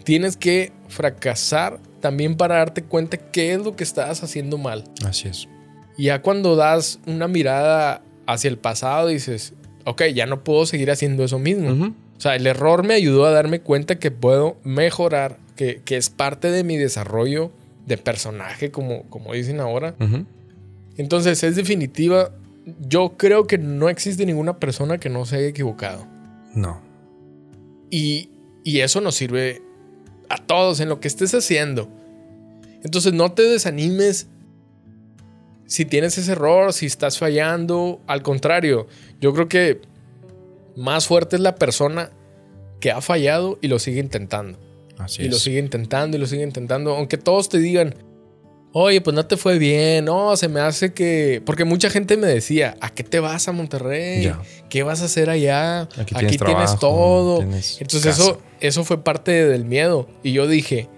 Tienes 0.05 0.37
que 0.37 0.73
fracasar 0.89 1.81
también 2.01 2.37
para 2.37 2.57
darte 2.57 2.83
cuenta 2.83 3.17
qué 3.17 3.53
es 3.55 3.65
lo 3.65 3.77
que 3.77 3.85
estás 3.85 4.23
haciendo 4.23 4.59
mal. 4.59 4.85
Así 5.05 5.29
es. 5.29 5.49
Y 5.97 6.05
ya 6.05 6.23
cuando 6.23 6.57
das 6.57 7.01
una 7.07 7.29
mirada 7.29 8.03
hacia 8.27 8.49
el 8.49 8.59
pasado 8.59 9.09
dices, 9.09 9.55
ok, 9.85 10.03
ya 10.15 10.27
no 10.27 10.45
puedo 10.45 10.67
seguir 10.67 10.91
haciendo 10.91 11.25
eso 11.25 11.39
mismo. 11.39 11.73
Ujú. 11.73 11.95
O 12.17 12.21
sea, 12.21 12.37
el 12.37 12.47
error 12.47 12.85
me 12.85 12.95
ayudó 12.95 13.27
a 13.27 13.31
darme 13.31 13.61
cuenta 13.61 13.99
que 13.99 14.11
puedo 14.11 14.57
mejorar, 14.65 15.39
que, 15.55 15.83
que 15.85 15.97
es 15.97 16.11
parte 16.11 16.51
de 16.51 16.65
mi 16.65 16.77
desarrollo 16.77 17.53
de 17.87 17.99
personaje, 17.99 18.71
como, 18.71 19.03
como 19.05 19.33
dicen 19.33 19.61
ahora. 19.61 19.95
Entonces, 20.97 21.43
es 21.45 21.57
definitiva. 21.57 22.33
Yo 22.81 23.17
creo 23.17 23.47
que 23.47 23.59
no 23.59 23.89
existe 23.89 24.27
ninguna 24.27 24.59
persona 24.59 24.99
que 24.99 25.09
no 25.09 25.25
se 25.25 25.37
haya 25.37 25.47
equivocado. 25.47 26.07
No. 26.55 26.81
Y, 27.91 28.31
y 28.65 28.81
eso 28.81 29.01
nos 29.01 29.15
sirve 29.15 29.63
a 30.29 30.39
todos 30.39 30.81
en 30.81 30.89
lo 30.89 30.99
que 30.99 31.09
estés 31.09 31.33
haciendo. 31.35 31.89
Entonces, 32.83 33.13
no 33.13 33.33
te 33.33 33.43
desanimes 33.43 34.29
si 35.67 35.85
tienes 35.85 36.17
ese 36.19 36.33
error, 36.33 36.73
si 36.73 36.87
estás 36.87 37.19
fallando. 37.19 38.01
Al 38.07 38.23
contrario, 38.23 38.87
yo 39.21 39.33
creo 39.33 39.49
que 39.49 39.81
más 40.77 41.07
fuerte 41.07 41.37
es 41.37 41.43
la 41.43 41.57
persona 41.57 42.11
que 42.81 42.91
ha 42.91 43.01
fallado 43.01 43.59
y 43.61 43.69
lo 43.69 43.79
sigue 43.79 44.01
intentando. 44.01 44.59
Así 44.99 45.23
y 45.23 45.29
lo 45.29 45.37
sigue 45.37 45.59
intentando 45.59 46.17
y 46.17 46.21
lo 46.21 46.27
sigue 46.27 46.43
intentando. 46.43 46.97
Aunque 46.97 47.19
todos 47.19 47.49
te 47.49 47.59
digan, 47.59 47.95
oye, 48.79 49.01
pues 49.01 49.17
no 49.17 49.25
te 49.27 49.39
fue 49.39 49.59
bien, 49.59 50.05
no, 50.05 50.37
se 50.37 50.49
me 50.49 50.61
hace 50.61 50.93
que... 50.93 51.43
Porque 51.47 51.65
mucha 51.65 51.89
gente 51.89 52.19
me 52.19 52.27
decía, 52.27 52.77
¿a 52.83 52.91
qué 52.91 53.03
te 53.05 53.21
vas 53.21 53.49
a 53.49 53.53
Monterrey? 53.53 54.25
Ya. 54.25 54.39
¿Qué 54.69 54.83
vas 54.83 55.01
a 55.01 55.07
hacer 55.07 55.31
allá? 55.31 55.83
Aquí 55.83 56.01
Aquí, 56.01 56.09
tienes 56.15 56.31
tienes, 56.37 56.39
trabajo, 56.39 56.79
todo. 56.79 57.39
tienes 57.39 57.81
Entonces 57.81 58.17
casa. 58.17 58.23
eso, 58.23 58.43
eso 58.61 58.85
fue 58.85 59.03
parte 59.03 59.47
del 59.47 59.65
miedo. 59.65 60.09
Y 60.23 60.33
yo 60.33 60.47
dije, 60.47 60.91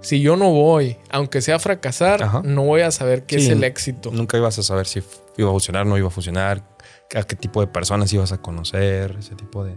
si 0.00 0.20
yo 0.22 0.34
no 0.36 0.50
voy, 0.50 0.96
aunque 1.08 1.40
sea 1.40 1.60
fracasar, 1.60 2.20
Ajá. 2.24 2.42
no 2.44 2.64
voy 2.64 2.80
a 2.80 2.90
saber 2.90 3.26
qué 3.26 3.38
Sí. 3.38 3.44
es 3.46 3.52
el 3.52 3.62
éxito. 3.62 4.10
Nunca 4.12 4.36
ibas 4.36 4.58
a 4.58 4.64
saber 4.64 4.86
si 4.86 5.00
iba 5.36 5.48
a 5.48 5.52
funcionar, 5.52 5.86
no 5.86 5.96
iba 5.96 6.08
a 6.08 6.10
funcionar, 6.10 6.64
a 7.14 7.22
qué 7.22 7.36
tipo 7.36 7.60
de 7.60 7.68
personas 7.68 8.12
ibas 8.12 8.32
a 8.32 8.38
conocer, 8.38 9.14
ese 9.20 9.36
tipo 9.36 9.64
de, 9.64 9.76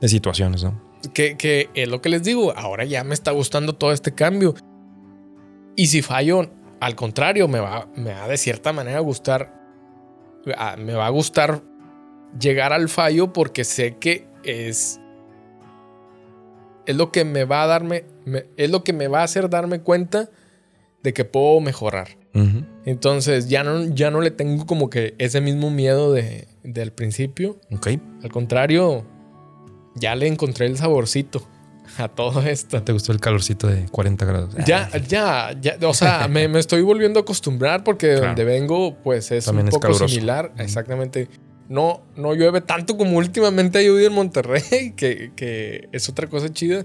de 0.00 0.08
situaciones, 0.08 0.62
¿no? 0.62 0.80
Que, 1.12 1.36
que 1.36 1.68
es 1.74 1.88
lo 1.88 2.00
que 2.00 2.10
les 2.10 2.22
digo, 2.22 2.52
ahora 2.56 2.84
ya 2.84 3.02
me 3.02 3.12
está 3.14 3.32
gustando 3.32 3.72
todo 3.74 3.90
este 3.90 4.14
cambio. 4.14 4.54
Y 5.74 5.88
si 5.88 6.00
fallo, 6.00 6.48
al 6.80 6.94
contrario, 6.94 7.48
me 7.48 7.60
va, 7.60 7.88
me 7.96 8.12
va 8.12 8.28
de 8.28 8.36
cierta 8.36 8.72
manera 8.72 8.98
a 8.98 9.02
gustar, 9.02 9.52
a- 10.56 10.76
me 10.76 10.94
va 10.94 11.06
a 11.06 11.10
gustar 11.10 11.62
llegar 12.38 12.72
al 12.72 12.88
fallo 12.88 13.32
porque 13.32 13.64
sé 13.64 13.96
que 13.96 14.26
es, 14.44 15.00
es 16.86 16.96
lo 16.96 17.10
que 17.10 17.24
me 17.24 17.44
va 17.44 17.62
a 17.62 17.66
darme, 17.66 18.04
me- 18.24 18.46
es 18.56 18.70
lo 18.70 18.84
que 18.84 18.92
me 18.92 19.08
va 19.08 19.20
a 19.20 19.24
hacer 19.24 19.48
darme 19.50 19.80
cuenta 19.80 20.28
de 21.02 21.12
que 21.12 21.24
puedo 21.24 21.60
mejorar. 21.60 22.08
Entonces 22.84 23.48
ya 23.48 23.64
no, 23.64 23.82
ya 23.86 24.10
no 24.10 24.20
le 24.20 24.30
tengo 24.30 24.66
como 24.66 24.90
que 24.90 25.14
ese 25.16 25.40
mismo 25.40 25.70
miedo 25.70 26.12
de, 26.12 26.46
del 26.64 26.92
principio. 26.92 27.58
Ok. 27.72 27.88
Al 28.22 28.30
contrario, 28.30 29.06
ya 29.94 30.14
le 30.14 30.26
encontré 30.26 30.66
el 30.66 30.76
saborcito 30.76 31.48
a 31.98 32.08
todo 32.08 32.42
esto. 32.42 32.82
¿Te 32.82 32.92
gustó 32.92 33.12
el 33.12 33.20
calorcito 33.20 33.66
de 33.66 33.86
40 33.86 34.24
grados? 34.24 34.54
Ya, 34.66 34.88
ya, 35.08 35.56
ya, 35.60 35.76
o 35.82 35.94
sea, 35.94 36.28
me, 36.30 36.48
me 36.48 36.58
estoy 36.58 36.82
volviendo 36.82 37.20
a 37.20 37.22
acostumbrar 37.22 37.84
porque 37.84 38.06
de 38.08 38.12
Claro. 38.16 38.28
donde 38.28 38.44
vengo, 38.44 38.96
pues 39.02 39.30
es 39.30 39.44
También 39.46 39.66
un 39.66 39.70
poco 39.70 39.94
similar. 39.94 40.52
Exactamente. 40.58 41.28
No, 41.68 42.02
no 42.14 42.34
llueve 42.34 42.60
tanto 42.60 42.96
como 42.96 43.16
últimamente 43.18 43.78
ha 43.78 43.82
llovido 43.82 44.06
en 44.06 44.12
Monterrey, 44.12 44.92
que, 44.96 45.32
que 45.34 45.88
es 45.92 46.08
otra 46.08 46.28
cosa 46.28 46.52
chida. 46.52 46.84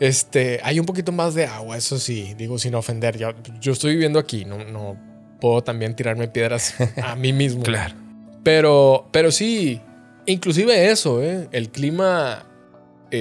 Este, 0.00 0.60
hay 0.64 0.80
un 0.80 0.86
poquito 0.86 1.12
más 1.12 1.34
de 1.34 1.44
agua, 1.46 1.76
eso 1.76 1.98
sí, 1.98 2.34
digo 2.36 2.58
sin 2.58 2.74
ofender. 2.74 3.16
Yo, 3.16 3.30
yo 3.60 3.72
estoy 3.72 3.92
viviendo 3.92 4.18
aquí, 4.18 4.44
no, 4.44 4.58
no 4.64 4.96
puedo 5.40 5.62
también 5.62 5.94
tirarme 5.94 6.26
piedras 6.28 6.74
a 7.02 7.14
mí 7.14 7.32
mismo. 7.32 7.62
Claro. 7.64 7.94
Pero, 8.42 9.08
pero 9.10 9.30
sí, 9.30 9.80
inclusive 10.26 10.90
eso, 10.90 11.22
¿eh? 11.22 11.48
el 11.52 11.70
clima 11.70 12.44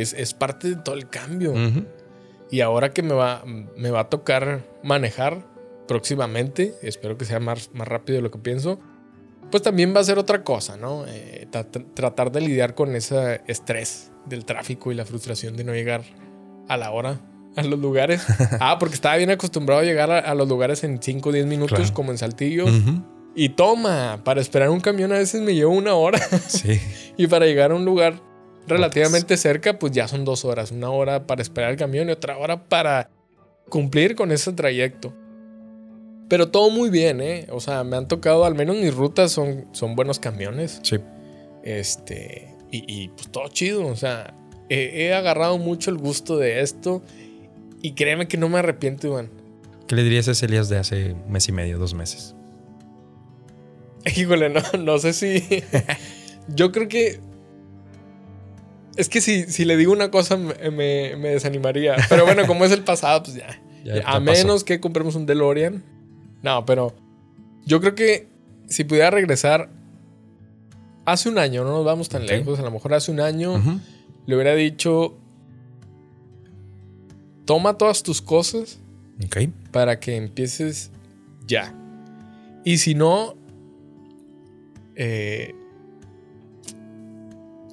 es, 0.02 0.14
es 0.14 0.34
parte 0.34 0.70
de 0.70 0.76
todo 0.76 0.96
el 0.96 1.10
cambio. 1.10 1.54
Y 2.52 2.62
ahora 2.62 2.94
que 2.94 3.02
me 3.04 3.14
va, 3.14 3.44
me 3.46 3.90
va 3.92 4.02
a 4.02 4.10
tocar 4.10 4.64
manejar 4.84 5.46
próximamente, 5.88 6.74
espero 6.82 7.18
que 7.18 7.26
sea 7.26 7.40
más, 7.40 7.70
más 7.74 7.88
rápido 7.88 8.18
de 8.18 8.22
lo 8.22 8.32
que 8.32 8.40
pienso, 8.40 8.80
pues 9.52 9.62
también 9.64 9.96
va 9.96 10.00
a 10.00 10.04
ser 10.04 10.18
otra 10.18 10.44
cosa, 10.44 10.78
¿no? 10.78 11.06
Eh, 11.08 11.48
tra- 11.52 11.70
tra- 11.70 11.86
tratar 11.94 12.32
de 12.32 12.42
lidiar 12.42 12.74
con 12.74 12.96
ese 12.96 13.42
estrés 13.48 14.12
del 14.26 14.46
tráfico 14.46 14.92
y 14.92 14.96
la 14.96 15.06
frustración 15.06 15.56
de 15.56 15.64
no 15.64 15.74
llegar 15.74 16.04
a 16.68 16.78
la 16.78 16.92
hora 16.92 17.20
a 17.56 17.64
los 17.64 17.80
lugares. 17.80 18.26
Ah, 18.60 18.78
porque 18.80 18.96
estaba 18.96 19.16
bien 19.18 19.30
acostumbrado 19.30 19.82
a 19.82 19.84
llegar 19.84 20.10
a, 20.12 20.20
a 20.20 20.34
los 20.36 20.48
lugares 20.48 20.84
en 20.84 21.02
5 21.02 21.30
o 21.30 21.32
10 21.32 21.46
minutos, 21.46 21.78
Claro. 21.78 21.94
como 21.94 22.12
en 22.12 22.18
Saltillo. 22.18 22.66
Y 23.36 23.50
toma, 23.50 24.22
para 24.24 24.42
esperar 24.42 24.70
un 24.70 24.80
camión 24.80 25.12
a 25.12 25.18
veces 25.18 25.42
me 25.42 25.54
llevo 25.54 25.74
una 25.74 25.94
hora. 25.96 26.20
Sí. 26.48 26.80
y 27.18 27.28
para 27.28 27.46
llegar 27.46 27.72
a 27.72 27.76
un 27.76 27.86
lugar 27.86 28.22
relativamente 28.67 29.38
cerca, 29.38 29.80
pues 29.80 29.93
ya 29.93 30.08
son 30.08 30.26
dos 30.26 30.45
horas. 30.45 30.71
Una 30.71 30.89
hora 30.89 31.28
para 31.28 31.41
esperar 31.41 31.71
el 31.71 31.78
camión 31.78 32.10
y 32.10 32.12
otra 32.12 32.38
hora 32.38 32.63
para 32.63 33.10
cumplir 33.69 34.15
con 34.15 34.32
ese 34.32 34.54
trayecto. 34.54 35.13
Pero 36.30 36.49
todo 36.49 36.69
muy 36.69 36.89
bien, 36.89 37.21
¿eh? 37.21 37.47
O 37.52 37.60
sea, 37.60 37.84
me 37.84 37.97
han 37.97 38.08
tocado, 38.08 38.45
al 38.45 38.56
menos 38.56 38.78
mis 38.78 38.93
rutas 38.93 39.32
son, 39.32 39.67
son 39.71 39.95
buenos 39.95 40.19
camiones. 40.19 40.80
Sí. 40.84 40.97
Este, 41.63 42.56
y, 42.71 42.84
y, 42.88 43.10
pues 43.10 43.30
todo 43.30 43.47
chido. 43.49 43.86
O 43.88 43.95
sea, 43.95 44.34
he, 44.69 45.06
he 45.06 45.13
agarrado 45.13 45.58
mucho 45.58 45.91
el 45.91 45.97
gusto 45.97 46.38
de 46.38 46.62
esto. 46.62 47.02
Y 47.82 47.93
créeme 47.93 48.28
que 48.28 48.38
no 48.38 48.49
me 48.49 48.60
arrepiento, 48.60 49.08
Iván. 49.08 49.30
¿Qué 49.88 49.95
le 49.95 50.04
dirías 50.04 50.28
a 50.28 50.32
ese 50.32 50.45
Elías 50.45 50.69
de 50.69 50.78
hace 50.78 51.15
mes 51.28 51.47
y 51.49 51.52
medio, 51.52 51.78
dos 51.78 51.93
meses? 51.93 52.36
Híjole, 54.15 54.49
no, 54.49 54.62
no 54.80 54.97
sé 54.99 55.13
si. 55.13 55.63
Yo 56.47 56.71
creo 56.71 56.88
que. 56.88 57.19
Es 58.96 59.10
que 59.10 59.22
si, 59.22 59.44
si 59.46 59.66
le 59.66 59.76
digo 59.78 59.92
una 59.92 60.12
cosa 60.12 60.38
me, 60.38 60.54
me- 60.72 61.16
me 61.18 61.30
desanimaría. 61.30 61.96
Pero 62.10 62.26
bueno, 62.26 62.46
como 62.48 62.64
es 62.66 62.72
el 62.72 62.84
pasado, 62.84 63.24
pues 63.24 63.36
ya. 63.38 63.60
Ya- 63.84 63.96
ya 63.96 64.02
a 64.04 64.12
pasó. 64.14 64.22
menos 64.22 64.64
que 64.64 64.80
compremos 64.80 65.16
un 65.16 65.26
DeLorean. 65.26 65.84
No, 66.42 66.66
pero 66.66 66.94
yo 67.66 67.82
creo 67.82 67.96
que 67.96 68.28
si 68.70 68.86
pudiera 68.86 69.10
regresar 69.12 69.70
hace 71.06 71.28
un 71.28 71.38
año, 71.38 71.66
no 71.66 71.72
nos 71.72 71.84
vamos 71.86 72.08
tan 72.08 72.26
lejos, 72.26 72.60
a 72.60 72.62
lo 72.62 72.72
mejor 72.72 72.94
hace 72.94 73.12
un 73.12 73.20
año 73.20 73.62
le 74.26 74.36
hubiera 74.36 74.56
dicho, 74.56 75.18
toma 77.46 77.78
todas 77.78 78.04
tus 78.04 78.22
cosas 78.22 78.80
Ok. 79.26 79.50
para 79.72 80.00
que 80.00 80.16
empieces 80.16 80.92
ya. 81.46 81.76
Y 82.64 82.78
si 82.78 82.96
no, 82.96 83.36
eh, 84.96 85.54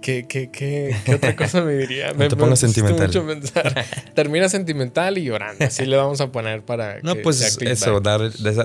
¿qué, 0.02 0.26
qué, 0.26 0.50
qué, 0.50 0.94
qué 1.04 1.14
otra 1.14 1.36
cosa 1.36 1.62
me 1.62 1.74
diría? 1.74 2.12
No 2.16 2.28
te 2.28 2.36
pongas 2.36 2.60
pusiste 2.60 2.80
sentimental. 2.80 3.06
mucho 3.08 3.26
pensar. 3.26 3.84
Termina 4.14 4.48
sentimental 4.48 5.18
y 5.18 5.24
llorando. 5.24 5.64
Así 5.64 5.84
le 5.86 5.96
vamos 5.96 6.20
a 6.20 6.30
poner 6.32 6.64
para. 6.64 7.00
No, 7.02 7.14
que 7.14 7.20
pues 7.22 7.58
eso, 7.60 8.00
dar, 8.00 8.20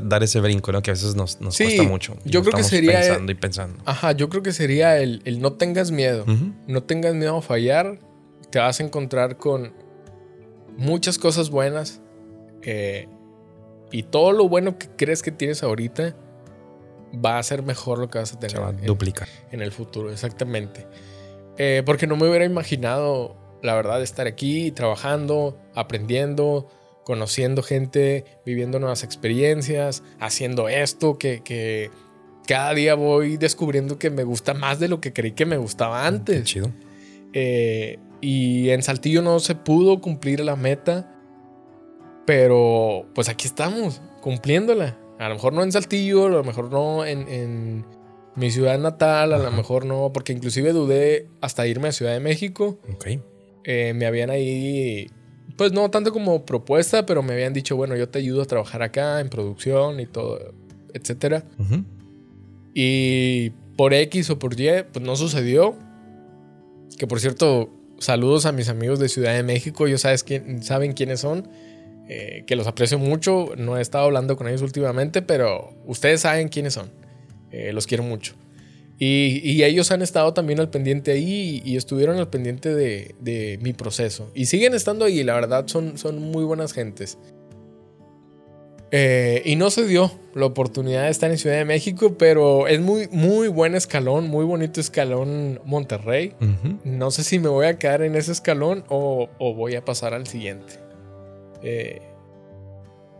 dar 0.08 0.24
ese 0.24 0.40
brinco, 0.40 0.72
¿no? 0.72 0.82
Que 0.82 0.92
a 0.92 0.94
veces 0.94 1.16
nos, 1.16 1.40
nos 1.42 1.56
Sí, 1.56 1.64
cuesta 1.66 1.84
mucho. 1.84 2.18
Yo 2.26 2.42
creo 2.42 2.54
que 2.54 2.64
sería- 2.64 3.00
Pensando 3.00 3.32
y 3.32 3.36
pensando. 3.36 3.84
Ajá, 3.86 4.12
yo 4.14 4.30
creo 4.30 4.42
que 4.44 4.54
sería 4.54 4.98
el, 4.98 5.22
el 5.26 5.40
no 5.42 5.54
tengas 5.54 5.92
miedo. 5.92 6.24
Ujú. 6.24 6.54
No 6.68 6.84
tengas 6.84 7.14
miedo 7.16 7.38
a 7.38 7.42
fallar. 7.42 8.00
Te 8.52 8.60
vas 8.60 8.80
a 8.80 8.84
encontrar 8.84 9.38
con 9.38 9.74
muchas 10.78 11.18
cosas 11.18 11.50
buenas. 11.50 12.02
eh, 12.64 13.08
y 13.92 14.04
todo 14.04 14.32
lo 14.34 14.50
bueno 14.50 14.78
que 14.78 14.88
crees 14.98 15.22
que 15.22 15.32
tienes 15.32 15.62
ahorita 15.64 16.16
va 17.24 17.38
a 17.38 17.44
ser 17.44 17.62
mejor 17.64 18.00
lo 18.00 18.10
que 18.10 18.18
vas 18.18 18.34
a 18.34 18.40
tener 18.40 18.52
Se 18.52 18.60
va 18.60 18.68
a 18.68 18.72
en, 18.72 18.84
duplicar. 18.86 19.28
en 19.52 19.62
el 19.62 19.72
futuro, 19.72 20.12
exactamente. 20.12 20.86
Eh, 21.58 21.84
porque 21.86 22.08
no 22.08 22.18
me 22.18 22.28
hubiera 22.28 22.46
imaginado, 22.46 23.36
la 23.62 23.76
verdad, 23.76 24.02
estar 24.02 24.28
aquí 24.28 24.72
trabajando, 24.72 25.58
aprendiendo, 25.74 26.68
conociendo 27.04 27.64
gente, 27.64 28.26
viviendo 28.46 28.80
nuevas 28.80 29.04
experiencias, 29.04 30.04
haciendo 30.20 30.68
esto 30.70 31.18
que, 31.18 31.42
que 31.44 31.92
cada 32.48 32.74
día 32.74 32.96
voy 32.96 33.38
descubriendo 33.38 33.98
que 33.98 34.10
me 34.10 34.24
gusta 34.24 34.54
más 34.54 34.80
de 34.80 34.88
lo 34.88 35.00
que 35.02 35.14
creí 35.14 35.32
que 35.32 35.46
me 35.46 35.58
gustaba 35.58 36.02
Qué 36.02 36.08
antes. 36.08 36.44
chido. 36.44 36.72
Eh, 37.34 38.00
y 38.22 38.70
en 38.70 38.82
Saltillo 38.82 39.22
no 39.22 39.40
se 39.40 39.56
pudo 39.56 40.02
cumplir 40.02 40.40
la 40.40 40.56
meta, 40.56 41.12
pero 42.26 43.06
pues 43.14 43.30
aquí 43.30 43.48
estamos, 43.48 44.02
cumpliéndola. 44.22 44.98
A 45.20 45.30
lo 45.30 45.36
mejor 45.36 45.54
no 45.54 45.64
en 45.64 45.72
Saltillo, 45.72 46.26
a 46.26 46.30
lo 46.30 46.44
mejor 46.44 46.72
no 46.72 47.06
en, 47.06 47.28
en 47.28 47.86
mi 48.36 48.52
ciudad 48.52 48.78
natal, 48.80 49.34
a 49.34 49.38
lo 49.38 49.52
mejor 49.52 49.86
no, 49.86 50.12
porque 50.14 50.34
inclusive 50.34 50.72
dudé 50.74 51.28
hasta 51.42 51.66
irme 51.68 51.88
a 51.88 51.92
Ciudad 51.92 52.14
de 52.14 52.20
México. 52.20 52.80
Ok. 52.94 53.08
Eh, 53.64 53.94
me 53.96 54.06
habían 54.06 54.30
ahí, 54.30 55.10
pues 55.58 55.72
no 55.72 55.90
tanto 55.90 56.12
como 56.12 56.46
propuesta, 56.46 57.06
pero 57.06 57.24
me 57.24 57.34
habían 57.34 57.54
dicho, 57.54 57.76
bueno, 57.76 57.96
yo 57.96 58.10
te 58.10 58.20
ayudo 58.20 58.42
a 58.42 58.46
trabajar 58.46 58.82
acá 58.84 59.20
en 59.22 59.30
producción 59.30 60.00
y 60.00 60.06
todo, 60.06 60.54
etcétera. 60.94 61.44
Ujú. 61.58 61.84
Y 62.74 63.52
por 63.78 63.94
X 63.94 64.30
o 64.30 64.40
por 64.40 64.60
Y, 64.60 64.68
pues 64.92 65.04
no 65.06 65.16
sucedió. 65.16 65.76
Que 66.98 67.08
por 67.08 67.20
cierto, 67.20 67.70
saludos 68.00 68.46
a 68.46 68.52
mis 68.52 68.70
amigos 68.70 69.00
de 69.00 69.10
Ciudad 69.10 69.34
de 69.34 69.44
México. 69.44 69.88
Ellos 69.88 70.02
sabes 70.02 70.24
quién, 70.24 70.62
saben 70.64 70.94
quiénes 70.94 71.22
son. 71.22 71.48
eh, 72.08 72.44
que 72.46 72.56
los 72.56 72.68
aprecio 72.68 73.00
mucho. 73.00 73.50
No 73.58 73.78
he 73.78 73.82
estado 73.82 74.06
hablando 74.06 74.38
con 74.38 74.48
ellos 74.48 74.62
últimamente, 74.62 75.22
pero 75.24 75.74
ustedes 75.86 76.22
saben 76.22 76.50
quiénes 76.50 76.74
son. 76.74 76.92
Eh, 77.52 77.72
los 77.74 77.88
quiero 77.88 78.04
mucho. 78.04 78.36
Y, 78.98 79.42
y 79.44 79.64
ellos 79.64 79.92
han 79.92 80.02
estado 80.02 80.34
también 80.34 80.60
al 80.60 80.70
pendiente 80.70 81.12
ahí 81.12 81.62
y, 81.66 81.72
y 81.72 81.76
estuvieron 81.76 82.18
al 82.18 82.30
pendiente 82.30 82.74
de, 82.74 83.16
de 83.20 83.60
mi 83.62 83.74
proceso. 83.74 84.32
Y 84.34 84.46
siguen 84.46 84.74
estando 84.74 85.06
ahí, 85.06 85.24
la 85.24 85.34
verdad, 85.34 85.68
son, 85.68 85.98
son 85.98 86.20
muy 86.20 86.44
buenas 86.44 86.72
gentes. 86.72 87.18
Eh, 88.92 89.42
y 89.44 89.58
no 89.58 89.72
se 89.72 89.86
dio 89.86 90.12
la 90.34 90.46
oportunidad 90.46 91.04
de 91.04 91.10
estar 91.10 91.30
en 91.30 91.38
Ciudad 91.38 91.58
de 91.58 91.66
México, 91.66 92.16
pero 92.18 92.68
es 92.68 92.80
muy, 92.80 93.10
muy 93.12 93.50
buen 93.50 93.76
escalón, 93.76 94.30
muy 94.30 94.46
bonito 94.46 94.80
escalón 94.80 95.60
Monterrey. 95.66 96.34
Ujú. 96.40 96.78
No 96.86 97.12
sé 97.12 97.24
si 97.26 97.40
me 97.40 97.50
voy 97.50 97.66
a 97.66 97.78
quedar 97.78 98.04
en 98.04 98.16
ese 98.16 98.32
escalón 98.32 98.86
o, 98.88 99.28
o 99.40 99.54
voy 99.54 99.76
a 99.76 99.84
pasar 99.84 100.14
al 100.14 100.28
siguiente. 100.28 100.76
Eh, 101.64 102.00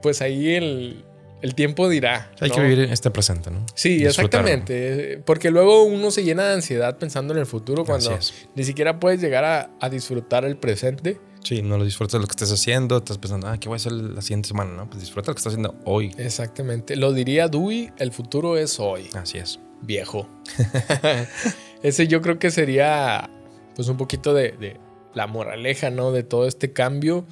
pues 0.02 0.22
ahí 0.22 0.54
el, 0.54 1.04
el 1.46 1.54
tiempo 1.54 1.88
dirá. 1.88 2.32
Hay 2.40 2.50
¿no? 2.50 2.56
que 2.56 2.62
vivir 2.62 2.80
este 2.92 3.12
presente, 3.12 3.52
¿no? 3.52 3.64
Sí, 3.76 4.04
exactamente. 4.04 5.22
Porque 5.24 5.52
luego 5.52 5.84
uno 5.84 6.10
se 6.10 6.24
llena 6.24 6.44
de 6.48 6.56
ansiedad 6.56 6.98
pensando 6.98 7.36
en 7.36 7.40
el 7.40 7.46
futuro 7.46 7.86
cuando 7.86 8.18
ni 8.56 8.64
siquiera 8.64 9.00
puedes 9.00 9.22
llegar 9.22 9.46
a, 9.46 9.70
a 9.80 9.90
disfrutar 9.90 10.44
el 10.44 10.58
presente. 10.58 11.20
Sí, 11.44 11.62
no 11.62 11.78
lo 11.78 11.86
disfrutas 11.86 12.20
lo 12.20 12.26
que 12.26 12.32
estés 12.32 12.52
haciendo. 12.52 12.98
Estás 12.98 13.20
pensando, 13.20 13.48
ah, 13.48 13.60
¿qué 13.60 13.70
voy 13.70 13.76
a 13.76 13.78
hacer 13.78 13.92
la 13.92 14.24
siguiente 14.24 14.48
semana? 14.48 14.76
No, 14.76 14.90
pues 14.90 15.02
disfruta 15.02 15.30
lo 15.30 15.36
que 15.36 15.40
estás 15.40 15.54
haciendo 15.54 15.76
hoy. 15.86 16.16
Exactamente. 16.18 16.96
Lo 16.96 17.14
diría 17.14 17.48
Dewey, 17.48 17.92
el 18.00 18.12
futuro 18.12 18.58
es 18.58 18.80
hoy. 18.80 19.12
Así 19.14 19.38
es. 19.38 19.60
viejo. 19.84 20.28
Ese 21.84 22.08
yo 22.08 22.24
creo 22.24 22.40
que 22.40 22.50
sería 22.50 23.30
pues 23.76 23.88
un 23.88 23.98
poquito 23.98 24.34
de, 24.34 24.54
de 24.54 24.80
la 25.14 25.28
moraleja, 25.28 25.92
¿no? 25.92 26.12
De 26.12 26.24
todo 26.24 26.48
este 26.48 26.74
cambio. 26.74 27.28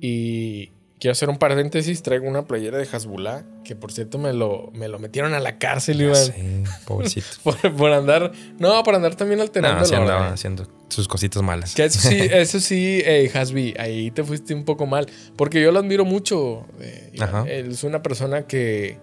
Y 0.00 0.73
quiero 1.04 1.12
hacer 1.12 1.28
un 1.28 1.36
paréntesis. 1.36 2.02
Traigo 2.02 2.26
una 2.26 2.46
playera 2.46 2.78
de 2.78 2.88
Hasbullah, 2.90 3.44
que 3.62 3.76
por 3.76 3.92
cierto 3.92 4.16
me 4.16 4.32
lo, 4.32 4.70
me 4.72 4.88
lo 4.88 4.98
metieron 4.98 5.34
a 5.34 5.38
la 5.40 5.58
cárcel, 5.58 6.00
Iván. 6.00 6.16
Sí, 6.16 6.64
pobrecito. 6.86 7.26
Por, 7.44 7.76
por 7.76 7.92
andar. 7.92 8.32
No, 8.58 8.82
por 8.82 8.94
andar 8.94 9.14
también 9.14 9.38
alterando. 9.42 9.80
no, 9.80 9.84
sí 9.84 9.94
andaba 9.94 10.32
haciendo 10.32 10.66
sus 10.88 11.06
cositas 11.06 11.42
malas. 11.42 11.74
Que 11.74 11.84
eso 11.84 12.00
sí, 12.00 12.16
eso 12.32 12.58
sí, 12.58 13.02
hey, 13.04 13.30
Hasbi, 13.34 13.74
ahí 13.78 14.10
te 14.12 14.24
fuiste 14.24 14.54
un 14.54 14.64
poco 14.64 14.86
mal. 14.86 15.06
Porque 15.36 15.60
yo 15.60 15.72
lo 15.72 15.80
admiro 15.80 16.06
mucho. 16.06 16.66
eh, 16.80 17.12
Ajá. 17.20 17.44
él 17.48 17.72
es 17.72 17.84
una 17.84 18.00
persona 18.02 18.46
que 18.46 18.98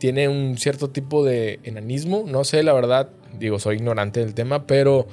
tiene 0.00 0.26
un 0.26 0.58
cierto 0.58 0.90
tipo 0.90 1.24
de 1.24 1.60
enanismo. 1.62 2.24
No 2.26 2.42
sé, 2.42 2.64
la 2.64 2.72
verdad, 2.72 3.08
digo, 3.38 3.60
soy 3.60 3.76
ignorante 3.76 4.18
del 4.18 4.34
tema, 4.34 4.66
pero 4.66 5.06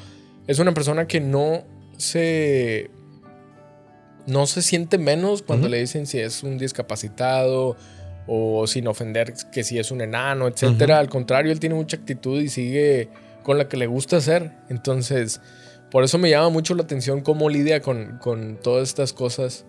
es 0.47 0.57
una 0.57 0.73
persona 0.73 1.05
que 1.05 1.21
no 1.21 1.63
se. 1.97 2.89
No 4.27 4.47
se 4.47 4.61
siente 4.61 4.97
menos 4.97 5.41
cuando 5.41 5.67
Ujú. 5.67 5.71
le 5.73 5.79
dicen 5.81 6.07
si 6.07 6.19
es 6.19 6.43
un 6.43 6.57
discapacitado 6.57 7.75
o 8.27 8.65
sin 8.67 8.87
ofender 8.87 9.33
que 9.51 9.63
si 9.63 9.77
es 9.77 9.91
un 9.91 10.01
enano, 10.01 10.47
etcétera. 10.47 10.95
Ujú. 10.95 11.01
Al 11.01 11.09
contrario, 11.09 11.51
él 11.51 11.59
tiene 11.59 11.75
mucha 11.75 11.97
actitud 11.97 12.39
y 12.41 12.49
sigue 12.49 13.09
con 13.43 13.57
la 13.57 13.67
que 13.69 13.77
le 13.77 13.85
gusta 13.87 14.17
hacer. 14.17 14.51
Entonces, 14.69 15.41
por 15.91 16.03
eso 16.03 16.17
me 16.17 16.29
llama 16.29 16.49
mucho 16.49 16.73
la 16.73 16.81
atención 16.83 17.21
cómo 17.21 17.49
lidia 17.49 17.81
con, 17.81 18.17
con 18.17 18.57
todas 18.61 18.87
estas 18.89 19.13
cosas 19.13 19.65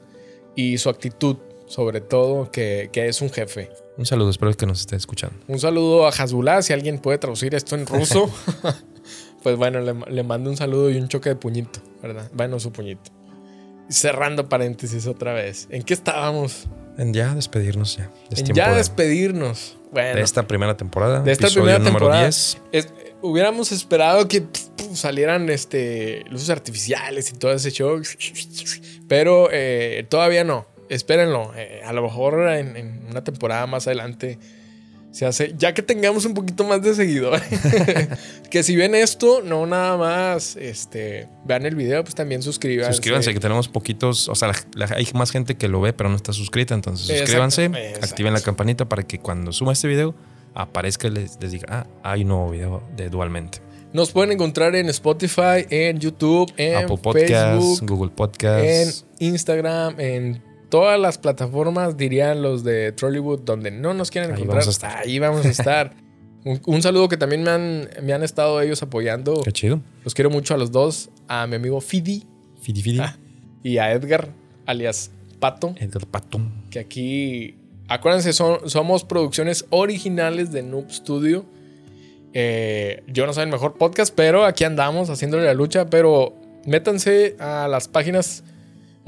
y 0.54 0.78
su 0.78 0.88
actitud, 0.88 1.36
sobre 1.66 2.00
todo, 2.00 2.50
que, 2.50 2.88
que 2.92 3.08
es 3.08 3.20
un 3.20 3.30
jefe. 3.30 3.70
Un 3.98 4.06
saludo, 4.06 4.30
espero 4.30 4.52
que 4.54 4.64
nos 4.66 4.80
esté 4.80 4.96
escuchando. 4.96 5.36
Un 5.48 5.58
saludo 5.58 6.06
a 6.06 6.10
Hasbullah, 6.10 6.62
si 6.62 6.72
alguien 6.72 6.98
puede 6.98 7.18
traducir 7.18 7.54
esto 7.54 7.74
en 7.76 7.86
ruso, 7.86 8.30
pues 9.42 9.56
bueno, 9.56 9.80
le, 9.80 9.94
le 10.10 10.22
mando 10.22 10.48
un 10.50 10.56
saludo 10.56 10.90
y 10.90 10.96
un 10.96 11.08
choque 11.08 11.28
de 11.30 11.36
puñito, 11.36 11.80
¿verdad? 12.02 12.30
Bueno, 12.34 12.58
su 12.58 12.72
puñito. 12.72 13.10
Cerrando 13.88 14.48
paréntesis 14.48 15.06
otra 15.06 15.32
vez. 15.32 15.68
¿En 15.70 15.82
qué 15.82 15.94
estábamos? 15.94 16.66
En 16.98 17.12
ya 17.14 17.34
despedirnos 17.34 17.96
ya. 17.98 18.10
Es 18.30 18.40
En 18.40 18.46
ya 18.54 18.70
de- 18.70 18.76
despedirnos. 18.78 19.76
Bueno, 19.92 20.16
de 20.16 20.22
esta 20.22 20.46
primera 20.46 20.76
temporada. 20.76 21.20
De 21.20 21.30
esta 21.32 21.48
primera 21.48 21.78
número 21.78 21.98
temporada. 21.98 22.22
10. 22.22 22.58
es- 22.72 22.92
hubiéramos 23.22 23.70
esperado 23.72 24.26
que 24.28 24.40
pf, 24.42 24.68
pf, 24.76 24.96
salieran 24.96 25.48
este, 25.50 26.24
luces 26.30 26.50
artificiales 26.50 27.30
y 27.30 27.34
todo 27.34 27.52
ese 27.52 27.70
show, 27.70 28.00
pero 29.08 29.48
eh, 29.52 30.04
todavía 30.08 30.44
no. 30.44 30.66
Espérenlo. 30.88 31.52
eh, 31.56 31.80
a 31.84 31.92
lo 31.92 32.02
mejor 32.02 32.48
en, 32.50 32.76
en 32.76 33.06
una 33.10 33.22
temporada 33.24 33.66
más 33.66 33.86
adelante 33.86 34.38
se 35.16 35.24
hace, 35.24 35.54
ya 35.56 35.72
que 35.72 35.80
tengamos 35.80 36.26
un 36.26 36.34
poquito 36.34 36.64
más 36.64 36.82
de 36.82 36.94
seguidores. 36.94 37.40
que 38.50 38.62
si 38.62 38.76
ven 38.76 38.94
esto, 38.94 39.40
no 39.42 39.64
nada 39.66 39.96
más 39.96 40.56
este, 40.56 41.26
vean 41.46 41.64
el 41.64 41.74
video, 41.74 42.02
pues 42.04 42.14
también 42.14 42.42
suscríbanse. 42.42 42.92
Suscríbanse, 42.92 43.32
que 43.32 43.40
tenemos 43.40 43.66
poquitos. 43.68 44.28
O 44.28 44.34
sea, 44.34 44.48
la- 44.48 44.56
la- 44.74 44.94
hay 44.94 45.08
más 45.14 45.30
gente 45.30 45.54
que 45.54 45.68
lo 45.68 45.80
ve, 45.80 45.94
pero 45.94 46.10
no 46.10 46.16
está 46.16 46.34
suscrita. 46.34 46.74
Entonces, 46.74 47.18
suscríbanse, 47.20 47.64
exacto. 47.64 48.04
activen 48.04 48.34
la 48.34 48.42
campanita 48.42 48.86
para 48.90 49.04
que 49.04 49.18
cuando 49.18 49.52
suba 49.52 49.72
este 49.72 49.88
video 49.88 50.14
aparezca 50.54 51.08
y 51.08 51.12
les, 51.12 51.38
les 51.40 51.50
diga, 51.50 51.66
ah, 51.70 51.86
hay 52.02 52.20
un 52.20 52.28
nuevo 52.28 52.50
video 52.50 52.82
de 52.94 53.08
Dualmente. 53.08 53.60
Nos 53.94 54.10
pueden 54.12 54.32
encontrar 54.32 54.76
en 54.76 54.90
Spotify, 54.90 55.64
en 55.70 55.98
YouTube, 55.98 56.52
en 56.58 56.76
Apple 56.76 56.98
Podcasts, 56.98 57.32
Facebook, 57.32 57.88
Google 57.88 58.10
en 58.10 58.14
Podcasts. 58.16 59.06
Instagram, 59.18 59.98
en 59.98 60.42
todas 60.68 60.98
las 61.00 61.18
plataformas, 61.18 61.96
dirían 61.96 62.42
los 62.42 62.64
de 62.64 62.92
Trollywood, 62.92 63.40
donde 63.40 63.70
no 63.70 63.94
nos 63.94 64.10
quieren 64.10 64.30
Ahí 64.30 64.42
encontrar. 64.42 64.62
vamos 64.62 64.68
a 64.68 64.70
estar. 64.70 64.98
Ahí 65.06 65.18
vamos 65.18 65.46
a 65.46 65.48
estar. 65.48 65.94
un, 66.44 66.60
un 66.66 66.82
saludo 66.82 67.08
que 67.08 67.16
también 67.16 67.42
me 67.42 67.50
han, 67.50 67.88
me 68.02 68.12
han 68.12 68.22
estado 68.22 68.60
ellos 68.60 68.82
apoyando. 68.82 69.40
Qué 69.42 69.52
chido. 69.52 69.80
Los 70.04 70.14
quiero 70.14 70.30
mucho 70.30 70.54
a 70.54 70.56
los 70.56 70.70
dos, 70.72 71.10
a 71.28 71.46
mi 71.46 71.56
amigo 71.56 71.80
Fidi 71.80 72.24
Fidi 72.60 72.82
Fidi. 72.82 72.98
Ah. 73.00 73.16
y 73.62 73.78
a 73.78 73.92
Edgar, 73.92 74.28
alias 74.66 75.10
Pato, 75.40 75.74
Edgar 75.78 76.06
Pato. 76.06 76.40
que 76.70 76.78
aquí, 76.78 77.56
acuérdense, 77.88 78.32
son- 78.32 78.68
somos 78.70 79.04
producciones 79.04 79.66
originales 79.70 80.50
de 80.52 80.62
Noob 80.62 80.90
Studio. 80.90 81.44
Eh, 82.34 83.02
yo 83.06 83.26
no 83.26 83.32
soy 83.32 83.44
el 83.44 83.50
mejor 83.50 83.74
podcast, 83.78 84.12
pero 84.14 84.44
aquí 84.44 84.64
andamos 84.64 85.08
haciéndole 85.10 85.44
la 85.44 85.54
lucha. 85.54 85.88
Pero 85.88 86.34
métanse 86.66 87.36
a 87.38 87.66
las 87.68 87.88
páginas 87.88 88.44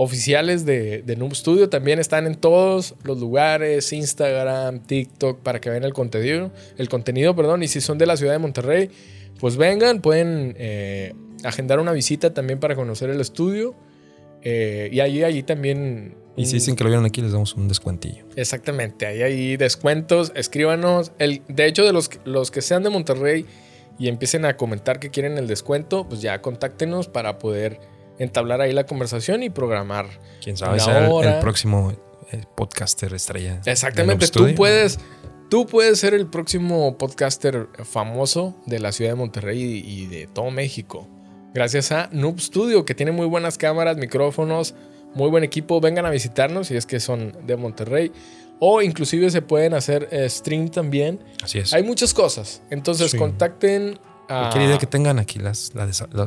oficiales 0.00 0.64
de, 0.64 1.02
de 1.02 1.16
Noob 1.16 1.34
Studio. 1.34 1.68
También 1.68 1.98
están 1.98 2.26
en 2.26 2.36
todos 2.36 2.94
los 3.02 3.18
lugares: 3.18 3.92
Instagram, 3.92 4.80
TikTok, 4.80 5.40
para 5.40 5.60
que 5.60 5.68
vean 5.68 5.82
el 5.82 5.92
contenido. 5.92 6.52
El 6.78 6.88
contenido, 6.88 7.34
perdón. 7.34 7.64
Y 7.64 7.68
si 7.68 7.80
son 7.80 7.98
de 7.98 8.06
la 8.06 8.16
ciudad 8.16 8.32
de 8.32 8.38
Monterrey, 8.38 8.90
pues 9.40 9.56
vengan, 9.56 10.00
pueden 10.00 10.54
eh, 10.56 11.14
agendar 11.42 11.80
una 11.80 11.92
visita 11.92 12.32
también 12.32 12.60
para 12.60 12.76
conocer 12.76 13.10
el 13.10 13.20
estudio. 13.20 13.74
Eh, 14.42 14.88
y 14.92 15.00
allí, 15.00 15.24
allí 15.24 15.42
también. 15.42 16.14
Y 16.36 16.46
si 16.46 16.54
dicen 16.54 16.76
que 16.76 16.84
lo 16.84 16.90
vieron 16.90 17.04
aquí, 17.04 17.20
les 17.20 17.32
damos 17.32 17.54
un 17.54 17.66
descuentillo. 17.66 18.24
Exactamente, 18.36 19.04
ahí 19.06 19.22
hay 19.22 19.56
descuentos, 19.56 20.30
escríbanos. 20.36 21.10
El, 21.18 21.42
de 21.48 21.66
hecho, 21.66 21.84
de 21.84 21.92
los, 21.92 22.08
los 22.24 22.52
que 22.52 22.62
sean 22.62 22.84
de 22.84 22.90
Monterrey 22.90 23.44
y 23.98 24.06
empiecen 24.06 24.44
a 24.44 24.56
comentar 24.56 25.00
que 25.00 25.10
quieren 25.10 25.36
el 25.38 25.48
descuento, 25.48 26.08
pues 26.08 26.22
ya 26.22 26.40
contáctenos 26.40 27.08
para 27.08 27.40
poder 27.40 27.80
entablar 28.18 28.60
ahí 28.60 28.72
la 28.72 28.84
conversación 28.86 29.42
y 29.42 29.50
programar. 29.50 30.06
Quién 30.42 30.56
sabe, 30.56 30.80
sea 30.80 31.06
el, 31.06 31.40
próximo 31.40 31.92
eh, 32.32 32.42
podcaster 32.56 33.12
estrella. 33.14 33.60
Exactamente, 33.64 34.26
tú 34.26 34.40
Studio. 34.40 34.54
puedes, 34.54 34.98
tú 35.48 35.66
puedes 35.66 35.98
ser 36.00 36.14
el 36.14 36.26
próximo 36.26 36.98
podcaster 36.98 37.68
famoso 37.84 38.54
de 38.66 38.78
la 38.80 38.92
ciudad 38.92 39.12
de 39.12 39.16
Monterrey 39.16 39.62
y, 39.62 40.02
y 40.02 40.06
de 40.06 40.26
todo 40.26 40.50
México. 40.50 41.06
Gracias 41.54 41.92
a 41.92 42.08
Noob 42.12 42.40
Studio, 42.40 42.84
que 42.84 42.94
tiene 42.94 43.12
muy 43.12 43.26
buenas 43.26 43.56
cámaras, 43.58 43.96
micrófonos, 43.96 44.74
muy 45.14 45.30
buen 45.30 45.44
equipo. 45.44 45.80
Vengan 45.80 46.04
a 46.06 46.10
visitarnos 46.10 46.68
si 46.68 46.76
es 46.76 46.86
que 46.86 47.00
son 47.00 47.34
de 47.46 47.56
Monterrey. 47.56 48.12
O 48.60 48.82
inclusive 48.82 49.30
se 49.30 49.40
pueden 49.40 49.72
hacer 49.72 50.08
eh, 50.10 50.28
stream 50.28 50.68
también. 50.68 51.20
Así 51.42 51.60
es. 51.60 51.72
Hay 51.72 51.84
muchas 51.84 52.12
cosas. 52.12 52.60
Entonces 52.70 53.12
Sí. 53.12 53.16
contacten 53.16 53.98
Cualquier 54.28 54.64
idea 54.64 54.78
que 54.78 54.86
tengan 54.86 55.18
aquí, 55.18 55.38
las, 55.38 55.72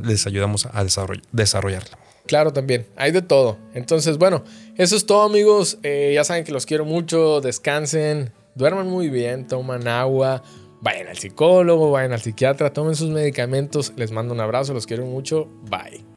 les 0.04 0.28
ayudamos 0.28 0.66
a 0.66 0.84
desarroll- 0.84 1.22
desarrollarla. 1.32 1.98
Claro, 2.28 2.52
también. 2.54 2.86
Hay 2.98 3.12
de 3.12 3.22
todo. 3.22 3.58
Entonces, 3.74 4.18
bueno, 4.18 4.44
eso 4.78 4.96
es 4.96 5.06
todo, 5.06 5.24
amigos. 5.24 5.78
Eh, 5.84 6.12
ya 6.14 6.24
saben 6.24 6.44
que 6.44 6.52
los 6.52 6.66
quiero 6.66 6.86
mucho. 6.86 7.42
Descansen. 7.42 8.32
Duerman 8.56 8.88
muy 8.88 9.10
bien. 9.10 9.48
Toman 9.48 9.88
agua. 9.88 10.44
Vayan 10.82 11.08
al 11.08 11.18
psicólogo. 11.18 11.92
Vayan 11.92 12.14
al 12.14 12.22
psiquiatra. 12.22 12.74
Tomen 12.74 12.96
sus 12.96 13.10
medicamentos. 13.10 13.94
Les 13.96 14.12
mando 14.12 14.34
un 14.34 14.40
abrazo. 14.40 14.74
Los 14.74 14.86
quiero 14.86 15.06
mucho. 15.06 15.48
Bye. 15.70 16.11